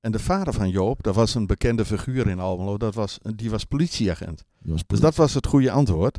En 0.01 0.13
de 0.13 0.19
vader 0.19 0.53
van 0.53 0.71
Joop, 0.71 1.03
dat 1.03 1.15
was 1.15 1.35
een 1.35 1.47
bekende 1.47 1.85
figuur 1.85 2.27
in 2.27 2.41
Almelo, 2.41 2.77
dat 2.77 2.95
was, 2.95 3.19
die 3.37 3.51
was 3.51 3.65
politieagent. 3.65 4.45
Dus 4.59 4.83
dat 4.87 5.15
was 5.15 5.35
het 5.35 5.47
goede 5.47 5.71
antwoord. 5.71 6.19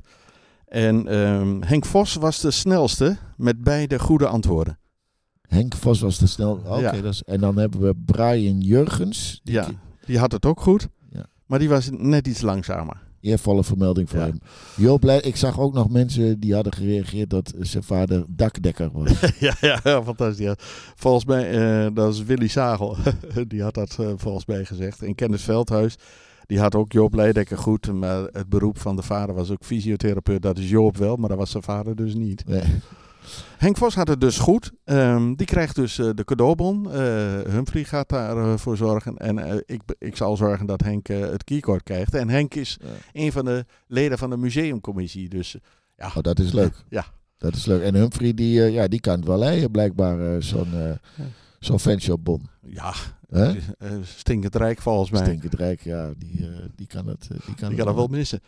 En 0.66 1.08
ehm, 1.08 1.62
Henk 1.62 1.86
Vos 1.86 2.16
was 2.16 2.40
de 2.40 2.52
snelste 2.52 3.18
met 3.38 3.64
beide 3.64 4.00
goede 4.00 4.28
antwoorden. 4.28 4.78
Henk 5.48 5.76
Vos 5.76 6.02
was 6.02 6.18
te 6.18 6.28
snel. 6.28 6.62
Oké, 6.66 6.80
Ja. 6.80 7.12
en 7.26 7.40
dan 7.40 7.58
hebben 7.58 7.80
we 7.82 7.96
Brian 8.06 8.60
Jurgens. 8.62 9.42
Die 9.44 9.54
Ja, 9.54 9.68
die 10.06 10.18
had 10.20 10.32
het 10.32 10.46
ook 10.46 10.62
goed. 10.62 10.88
Ja. 11.12 11.26
Maar 11.46 11.60
die 11.60 11.70
was 11.70 11.90
net 11.92 12.28
iets 12.28 12.42
langzamer. 12.42 13.02
Eervolle 13.22 13.64
vermelding 13.64 14.10
voor 14.10 14.20
Ja. 14.20 14.26
hem. 14.26 14.40
Joop 14.76 15.06
ik 15.06 15.36
zag 15.36 15.60
ook 15.60 15.74
nog 15.74 15.90
mensen 15.90 16.40
die 16.40 16.54
hadden 16.54 16.74
gereageerd 16.74 17.30
dat 17.30 17.54
zijn 17.60 17.84
vader 17.84 18.26
dakdekker 18.28 18.90
was. 18.92 19.12
ja, 19.40 19.54
ja, 19.62 19.80
ja, 19.84 20.04
fantastisch. 20.04 20.54
Volgens 20.96 21.26
mij, 21.26 21.52
eh, 21.86 21.88
dat 21.94 22.14
is 22.14 22.24
Willy 22.24 22.48
Sagel. 22.48 22.98
die 23.48 23.62
had 23.62 23.74
dat 23.74 23.98
eh, 24.00 24.12
volgens 24.16 24.46
mij 24.46 24.66
gezegd. 24.66 25.02
En 25.02 25.16
Kenneth 25.16 25.42
Veldhuis, 25.42 25.96
die 26.46 26.60
had 26.60 26.76
ook 26.76 26.92
Joop 26.92 27.14
Leidekker 27.14 27.58
goed. 27.58 27.94
Maar 27.94 28.24
het 28.32 28.50
beroep 28.50 28.78
van 28.80 28.96
de 28.96 29.02
vader 29.02 29.36
was 29.36 29.52
ook 29.52 29.64
fysiotherapeut. 29.64 30.42
Dat 30.42 30.58
is 30.58 30.70
Joop 30.70 30.98
wel, 30.98 31.16
maar 31.16 31.30
dat 31.30 31.38
was 31.38 31.52
zijn 31.52 31.64
vader 31.64 31.96
dus 31.96 32.14
niet. 32.16 32.48
Nee. 32.48 32.62
Henk 33.58 33.78
Vos 33.78 33.96
had 33.96 34.08
het 34.08 34.22
dus 34.22 34.38
goed. 34.38 34.72
Ehm, 34.84 35.34
die 35.34 35.46
krijgt 35.48 35.76
dus 35.76 35.98
eh, 36.00 36.10
de 36.16 36.24
cadeaubon. 36.24 36.92
Eh, 36.92 37.02
Humphrey 37.50 37.84
gaat 37.84 38.10
daarvoor 38.10 38.60
voor 38.60 38.78
zorgen. 38.78 39.18
En 39.18 39.38
eh, 39.40 39.56
ik, 39.66 39.82
ik 40.00 40.16
zal 40.18 40.38
zorgen 40.38 40.66
dat 40.66 40.82
Henk 40.82 41.10
eh, 41.10 41.20
het 41.20 41.44
keycord 41.44 41.84
krijgt. 41.84 42.14
En 42.16 42.30
Henk 42.30 42.56
is 42.56 42.78
Ja. 42.82 42.88
een 43.14 43.32
van 43.32 43.46
de 43.46 43.66
leden 43.88 44.18
van 44.18 44.30
de 44.30 44.38
museumcommissie. 44.38 45.30
Dus 45.30 45.56
ja, 45.98 46.08
Oh, 46.08 46.22
dat 46.22 46.40
is 46.40 46.52
leuk. 46.52 46.74
Ja. 46.90 47.06
Dat 47.38 47.56
is 47.56 47.66
leuk. 47.66 47.82
En 47.82 47.96
Humphrey, 47.96 48.34
die, 48.34 48.64
eh, 48.64 48.74
ja, 48.74 48.88
die 48.88 49.00
kan 49.00 49.16
het 49.16 49.26
wel 49.28 49.38
leiden, 49.38 49.72
blijkbaar, 49.72 50.34
eh, 50.36 50.42
zo'n 50.42 50.74
eh 50.74 51.26
zo'n 51.60 51.80
fanshopbon. 51.80 52.50
ja 52.62 52.94
Hè? 53.30 53.46
eh, 53.78 53.92
stinkend 54.04 54.56
rijk 54.56 54.82
volgens 54.82 55.12
mij. 55.12 55.22
Stinkend 55.24 55.54
rijk, 55.54 55.82
ja, 55.82 56.12
die, 56.18 56.48
eh, 56.48 56.66
die 56.76 56.88
kan 56.88 57.08
het, 57.08 57.22
eh, 57.24 57.30
die 57.46 57.56
kan 57.56 57.68
Die 57.70 57.78
het 57.78 57.86
kan 57.88 57.96
wel 57.96 58.08
missen. 58.08 58.40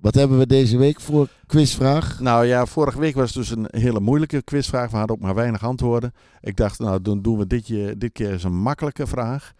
Wat 0.00 0.14
hebben 0.14 0.38
we 0.38 0.46
deze 0.46 0.76
week 0.76 1.00
voor 1.00 1.28
quizvraag? 1.46 2.20
Nou 2.20 2.46
ja, 2.46 2.66
vorige 2.66 2.98
week 2.98 3.14
was 3.14 3.34
het 3.34 3.36
dus 3.36 3.50
een 3.50 3.66
hele 3.70 4.00
moeilijke 4.00 4.42
quizvraag. 4.42 4.90
We 4.90 4.96
hadden 4.96 5.16
ook 5.16 5.22
maar 5.22 5.34
weinig 5.34 5.64
antwoorden. 5.64 6.12
Ik 6.40 6.56
dacht, 6.56 6.78
nou 6.78 7.02
dan 7.02 7.22
doen 7.22 7.38
we 7.38 7.46
dit, 7.46 7.66
dit 8.00 8.12
keer 8.12 8.32
eens 8.32 8.44
een 8.44 8.60
makkelijke 8.62 9.06
vraag. 9.06 9.52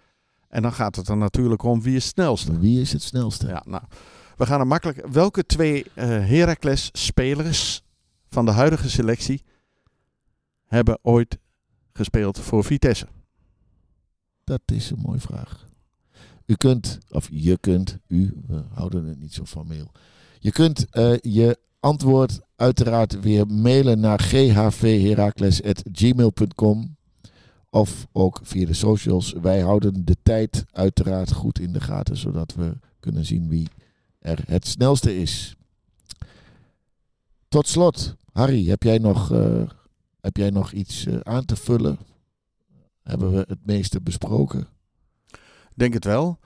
En 0.49 0.63
dan 0.63 0.73
gaat 0.73 0.97
het 0.97 1.09
er 1.09 1.17
natuurlijk 1.17 1.63
om 1.63 1.83
wie 1.83 1.97
is 1.97 2.05
het 2.05 2.13
snelste. 2.13 2.59
Wie 2.59 2.81
is 2.81 2.93
het 2.93 3.03
snelste? 3.03 3.47
Ja, 3.47 3.63
nou, 3.67 3.83
we 4.37 4.47
gaan 4.47 4.61
er 4.61 4.67
makkelijk. 4.67 5.07
Welke 5.11 5.47
twee 5.47 5.87
eh 5.95 6.09
Heracles-spelers 6.09 7.83
van 8.29 8.45
de 8.45 8.51
huidige 8.51 8.91
selectie 8.91 9.43
hebben 10.67 10.99
ooit 11.03 11.39
gespeeld 11.93 12.39
voor 12.39 12.65
Vitesse? 12.65 13.07
Dat 14.45 14.61
is 14.65 14.91
een 14.91 15.01
mooie 15.03 15.21
vraag. 15.21 15.67
U 16.47 16.55
kunt, 16.55 16.99
of 17.11 17.29
je 17.31 17.59
kunt, 17.59 17.99
u, 18.07 18.35
we 18.47 18.63
houden 18.75 19.05
het 19.05 19.19
niet 19.19 19.35
zo 19.35 19.45
formeel. 19.45 19.93
Je 20.43 20.53
kunt 20.53 20.91
eh, 20.91 21.19
je 21.19 21.59
antwoord 21.81 22.41
uiteraard 22.57 23.21
weer 23.21 23.47
mailen 23.47 24.01
naar 24.01 24.21
ghvherakles.gmail.com 24.21 26.97
of 27.71 28.07
ook 28.13 28.41
via 28.43 28.67
de 28.67 28.75
socials. 28.75 29.33
Wij 29.33 29.61
houden 29.61 30.05
de 30.05 30.17
tijd 30.23 30.65
uiteraard 30.73 31.33
goed 31.33 31.59
in 31.59 31.73
de 31.73 31.81
gaten, 31.81 32.17
zodat 32.17 32.55
we 32.55 32.79
kunnen 33.01 33.25
zien 33.25 33.49
wie 33.49 33.69
er 34.19 34.43
het 34.47 34.67
snelste 34.67 35.21
is. 35.21 35.57
Tot 37.49 37.69
slot, 37.69 38.15
Harry, 38.33 38.69
heb 38.69 38.83
jij 38.83 38.99
nog, 38.99 39.33
eh, 39.33 39.63
heb 40.21 40.37
jij 40.37 40.51
nog 40.51 40.73
iets 40.73 41.07
eh, 41.07 41.21
aan 41.21 41.45
te 41.45 41.57
vullen? 41.57 41.99
Hebben 43.03 43.33
we 43.33 43.45
het 43.49 43.67
meeste 43.67 44.01
besproken? 44.01 44.69
Denk 45.75 45.95
het 45.95 46.05
wel. 46.05 46.39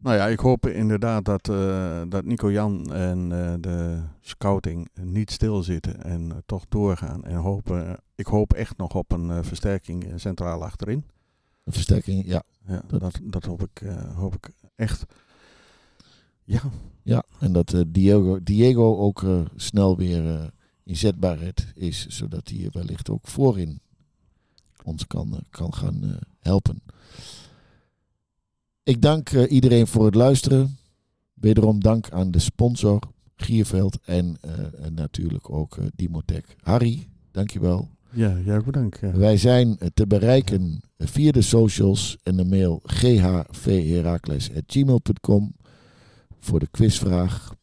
Nou 0.00 0.16
ja, 0.16 0.26
ik 0.26 0.38
hoop 0.38 0.66
inderdaad 0.66 1.24
dat, 1.24 1.48
eh, 1.48 2.02
dat 2.08 2.24
Nico 2.24 2.50
Jan 2.52 2.92
en 2.92 3.32
eh, 3.32 3.54
de 3.60 4.02
scouting 4.20 4.88
niet 5.00 5.30
stilzitten 5.30 6.02
en 6.04 6.30
eh, 6.32 6.36
toch 6.46 6.64
doorgaan. 6.68 7.24
En 7.24 7.34
hopen, 7.36 7.96
ik 8.14 8.26
hoop 8.26 8.52
echt 8.52 8.76
nog 8.76 8.94
op 8.94 9.12
een 9.12 9.44
versterking 9.44 10.12
centraal 10.16 10.64
achterin. 10.64 11.04
Een 11.64 11.72
versterking, 11.72 12.26
ja. 12.26 12.42
Ja, 12.66 12.82
Dat- 12.88 13.00
dat, 13.00 13.20
dat 13.22 13.44
hoop, 13.44 13.62
ik, 13.62 13.82
hoop 14.14 14.34
ik 14.34 14.50
echt. 14.76 15.04
Ja, 16.44 16.60
ja. 17.02 17.22
En 17.40 17.52
dat 17.52 17.84
Diego, 17.88 18.42
Diego 18.42 18.96
ook 18.96 19.24
snel 19.56 19.96
weer 19.96 20.50
inzetbaarheid 20.84 21.66
is, 21.74 22.06
zodat 22.06 22.48
hij 22.48 22.68
wellicht 22.72 23.10
ook 23.10 23.26
voorin 23.26 23.80
ons 24.84 25.06
kan, 25.06 25.38
kan 25.50 25.74
gaan 25.74 26.18
helpen. 26.40 26.82
Ik 28.88 29.02
dank 29.02 29.30
eh, 29.30 29.50
iedereen 29.50 29.86
voor 29.86 30.04
het 30.04 30.14
luisteren. 30.14 30.78
Wederom 31.34 31.80
dank 31.80 32.10
aan 32.10 32.30
de 32.30 32.38
sponsor 32.38 33.00
Gierveld 33.36 33.98
en, 34.04 34.36
eh, 34.40 34.50
en 34.84 34.94
natuurlijk 34.94 35.50
ook 35.50 35.76
eh, 35.76 35.84
Dimotech. 35.94 36.44
Harry, 36.60 37.08
dankjewel. 37.30 37.88
ja, 38.12 38.36
ja 38.44 38.62
bedankt. 38.62 38.98
Ja. 39.00 39.12
Wij 39.12 39.36
zijn 39.36 39.78
te 39.94 40.06
bereiken 40.06 40.80
via 40.98 41.32
de 41.32 41.42
socials 41.42 42.16
en 42.22 42.36
de 42.36 42.44
mail 42.44 42.80
ghvherakles.gmail.com 42.84 45.54
voor 46.40 46.60
de 46.60 46.68
quizvraag. 46.70 47.56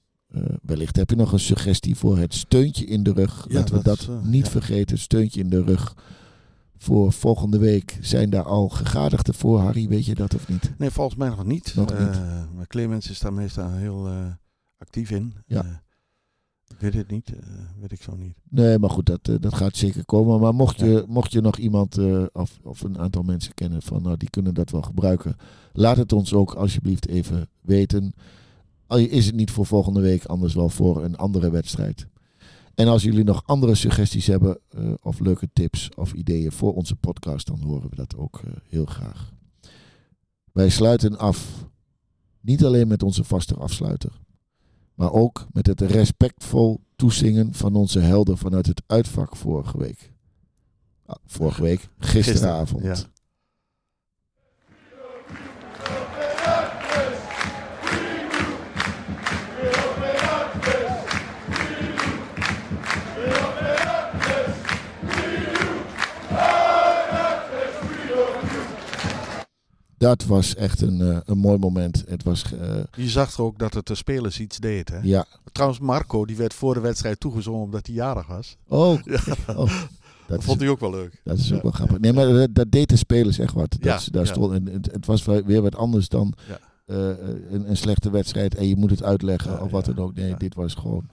Wellicht 0.61 0.95
heb 0.95 1.09
je 1.09 1.15
nog 1.15 1.31
een 1.31 1.39
suggestie 1.39 1.95
voor 1.95 2.17
het 2.17 2.33
steuntje 2.33 2.85
in 2.85 3.03
de 3.03 3.13
rug. 3.13 3.45
Ja, 3.47 3.53
Laten 3.53 3.75
we 3.75 3.83
dat, 3.83 4.05
dat 4.07 4.23
niet 4.23 4.49
vergeten, 4.49 4.97
steuntje 4.97 5.39
in 5.39 5.49
de 5.49 5.63
rug. 5.63 5.95
Voor 6.77 7.13
volgende 7.13 7.57
week 7.57 7.97
zijn 8.01 8.29
daar 8.29 8.43
al 8.43 8.69
gegadigden 8.69 9.33
voor. 9.33 9.59
Harry, 9.59 9.87
weet 9.87 10.05
je 10.05 10.15
dat 10.15 10.35
of 10.35 10.47
niet? 10.47 10.73
Nee, 10.77 10.89
volgens 10.91 11.15
mij 11.15 11.29
nog 11.29 11.45
niet. 11.45 11.73
Nog 11.75 11.91
Eh, 11.91 11.99
niet. 12.07 12.21
maar 12.55 12.67
Clemens 12.67 13.09
is 13.09 13.19
daar 13.19 13.33
meestal 13.33 13.71
heel 13.71 14.07
eh, 14.07 14.25
actief 14.77 15.11
in. 15.11 15.33
Ja. 15.45 15.63
Eh, 15.63 15.69
ik 16.67 16.79
weet 16.79 16.93
het 16.93 17.11
niet, 17.11 17.33
weet 17.79 17.91
ik 17.91 18.01
zo 18.01 18.15
niet. 18.15 18.35
Nee, 18.49 18.79
maar 18.79 18.89
goed, 18.89 19.05
dat, 19.05 19.29
dat 19.41 19.53
gaat 19.53 19.75
zeker 19.77 20.05
komen. 20.05 20.39
Maar 20.39 20.53
mocht 20.55 20.79
je, 20.79 21.03
mocht 21.07 21.31
je 21.31 21.41
nog 21.41 21.57
iemand 21.57 21.97
of, 22.33 22.59
of 22.63 22.81
een 22.81 22.97
aantal 22.99 23.21
mensen 23.23 23.53
kennen 23.53 23.81
van 23.81 24.01
nou, 24.01 24.17
die 24.17 24.29
kunnen 24.29 24.53
dat 24.53 24.69
wel 24.69 24.81
gebruiken. 24.81 25.35
Laat 25.73 25.97
het 25.97 26.13
ons 26.13 26.33
ook 26.33 26.53
alsjeblieft 26.53 27.07
even 27.07 27.49
weten. 27.61 28.13
Al 28.87 28.97
is 28.97 29.25
het 29.25 29.35
niet 29.35 29.51
voor 29.51 29.65
volgende 29.65 29.99
week, 30.01 30.25
anders 30.25 30.53
wel 30.53 30.69
voor 30.69 31.03
een 31.03 31.15
andere 31.15 31.49
wedstrijd. 31.49 32.07
En 32.75 32.87
als 32.87 33.03
jullie 33.03 33.23
nog 33.23 33.43
andere 33.45 33.75
suggesties 33.75 34.27
hebben 34.27 34.59
eh, 34.69 34.93
of 35.01 35.19
leuke 35.19 35.49
tips 35.53 35.89
of 35.95 36.13
ideeën 36.13 36.51
voor 36.51 36.73
onze 36.73 36.95
podcast, 36.95 37.47
dan 37.47 37.61
horen 37.61 37.89
we 37.89 37.95
dat 37.95 38.15
ook 38.15 38.41
eh, 38.45 38.51
heel 38.69 38.85
graag. 38.85 39.33
Wij 40.51 40.69
sluiten 40.69 41.17
af, 41.17 41.65
niet 42.41 42.65
alleen 42.65 42.87
met 42.87 43.03
onze 43.03 43.23
vaste 43.23 43.55
afsluiter, 43.55 44.11
maar 44.93 45.11
ook 45.11 45.47
met 45.51 45.67
het 45.67 45.81
respectvol 45.81 46.83
toezingen 46.95 47.53
van 47.53 47.75
onze 47.75 47.99
helden 47.99 48.37
vanuit 48.37 48.65
het 48.65 48.83
uitvak 48.87 49.35
vorige 49.35 49.77
week. 49.77 50.13
Ah, 51.05 51.15
vorige 51.25 51.61
week, 51.61 51.87
gisteravond. 51.99 52.83
Ja. 52.83 52.95
Dat 70.05 70.25
was 70.25 70.55
echt 70.55 70.81
een, 70.81 71.01
eh, 71.01 71.17
een 71.25 71.37
mooi 71.37 71.57
moment. 71.57 72.03
Het 72.07 72.23
was, 72.23 72.43
eh, 72.59 72.75
Je 72.95 73.09
zag 73.09 73.33
er 73.37 73.41
ook 73.43 73.59
dat 73.59 73.73
het 73.73 73.87
de 73.87 73.95
spelers 73.95 74.39
iets 74.39 74.57
deed. 74.57 74.89
Hè? 74.89 74.99
ja. 75.03 75.25
Trouwens, 75.51 75.79
Marco 75.81 76.25
die 76.25 76.35
werd 76.35 76.53
voor 76.53 76.73
de 76.73 76.79
wedstrijd 76.79 77.19
toegezongen 77.19 77.61
omdat 77.63 77.85
hij 77.87 77.95
jarig 77.95 78.27
was. 78.27 78.57
Oh, 78.67 78.99
Ja, 79.03 79.19
oh, 79.55 79.71
dat 80.27 80.43
vond 80.43 80.59
hij 80.59 80.69
ook 80.69 80.79
wel 80.79 80.91
leuk. 80.91 81.21
dat 81.23 81.37
is 81.37 81.47
Ja. 81.47 81.55
ook 81.55 81.61
wel 81.61 81.71
grappig. 81.71 81.99
Nee, 81.99 82.13
maar 82.13 82.27
dat, 82.27 82.55
dat 82.55 82.71
deed 82.71 82.89
de 82.89 82.95
spelers 82.95 83.39
echt 83.39 83.53
wat. 83.53 83.71
Dat, 83.71 83.83
Ja, 83.83 83.99
daar 84.11 84.25
ja. 84.25 84.31
Stond, 84.31 84.53
en 84.53 84.65
het, 84.73 84.91
het 84.91 85.05
was 85.05 85.25
weer 85.25 85.61
wat 85.61 85.75
anders 85.75 86.09
dan 86.09 86.33
Ja. 86.85 86.93
eh, 86.93 87.07
een, 87.49 87.69
een 87.69 87.77
slechte 87.77 88.09
wedstrijd 88.09 88.55
en 88.55 88.67
je 88.67 88.75
moet 88.75 88.89
het 88.89 89.03
uitleggen 89.03 89.51
Ja, 89.51 89.57
of 89.61 89.71
wat 89.71 89.85
ja, 89.85 89.93
dan 89.93 90.05
ook. 90.05 90.15
Nee, 90.15 90.29
ja. 90.29 90.35
dit 90.35 90.55
was 90.55 90.73
gewoon... 90.73 91.09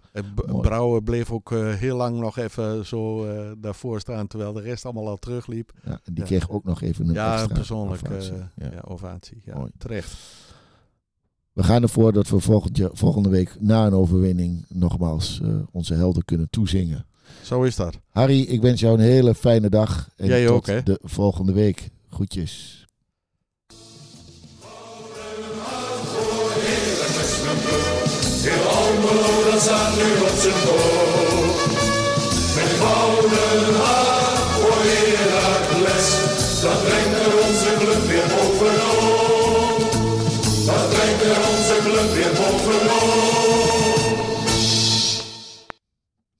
Brouwer 0.61 1.03
bleef 1.03 1.31
ook 1.31 1.53
eh, 1.53 1.75
heel 1.75 1.97
lang 1.97 2.19
nog 2.19 2.39
even 2.39 2.87
zo 2.87 3.25
eh, 3.25 3.51
daarvoor 3.59 4.01
staan 4.01 4.27
terwijl 4.27 4.53
de 4.53 4.61
rest 4.61 4.85
allemaal 4.85 5.09
al 5.09 5.17
terugliep. 5.17 5.73
Ja, 5.85 6.01
en 6.05 6.15
die 6.15 6.25
kreeg 6.25 6.51
ook 6.51 6.65
nog 6.65 6.81
even 6.83 7.09
een 7.09 7.15
ja, 7.15 7.31
extra 7.33 7.49
een 7.51 7.55
persoonlijk 7.57 8.03
ovatie. 8.11 8.33
eh, 8.55 8.69
ovatie. 8.85 9.43
Ja, 9.45 9.57
Mooi. 9.57 9.71
terecht. 9.79 10.17
We 11.53 11.63
gaan 11.63 11.83
ervoor 11.83 12.13
dat 12.13 12.29
we 12.29 12.41
volgend 12.41 12.81
volgende 12.93 13.29
week 13.29 13.57
na 13.61 13.87
een 13.87 13.93
overwinning 13.95 14.65
nogmaals 14.69 15.41
eh, 15.43 15.55
onze 15.73 15.95
helden 15.95 16.25
kunnen 16.25 16.51
toezingen. 16.51 17.07
Zo 17.43 17.63
is 17.63 17.77
dat. 17.77 17.99
Harry, 18.11 18.41
ik 18.41 18.61
wens 18.61 18.81
jou 18.81 18.95
een 18.95 19.05
hele 19.05 19.35
fijne 19.35 19.69
dag. 19.71 20.09
En 20.17 20.27
Jij 20.27 20.47
tot 20.47 20.55
ook, 20.55 20.67
hè? 20.67 20.83
de 20.83 20.99
volgende 21.03 21.53
week. 21.53 21.91
Groetjes. 22.11 22.82
Heel 28.45 28.69
Almelo, 28.69 29.51
dat 29.51 29.63
staat 29.63 29.97
nu 29.97 30.21
op 30.21 30.39
zijn 30.39 30.55
hoofd. 30.67 31.67
Met 32.55 32.71
gouden 32.81 34.12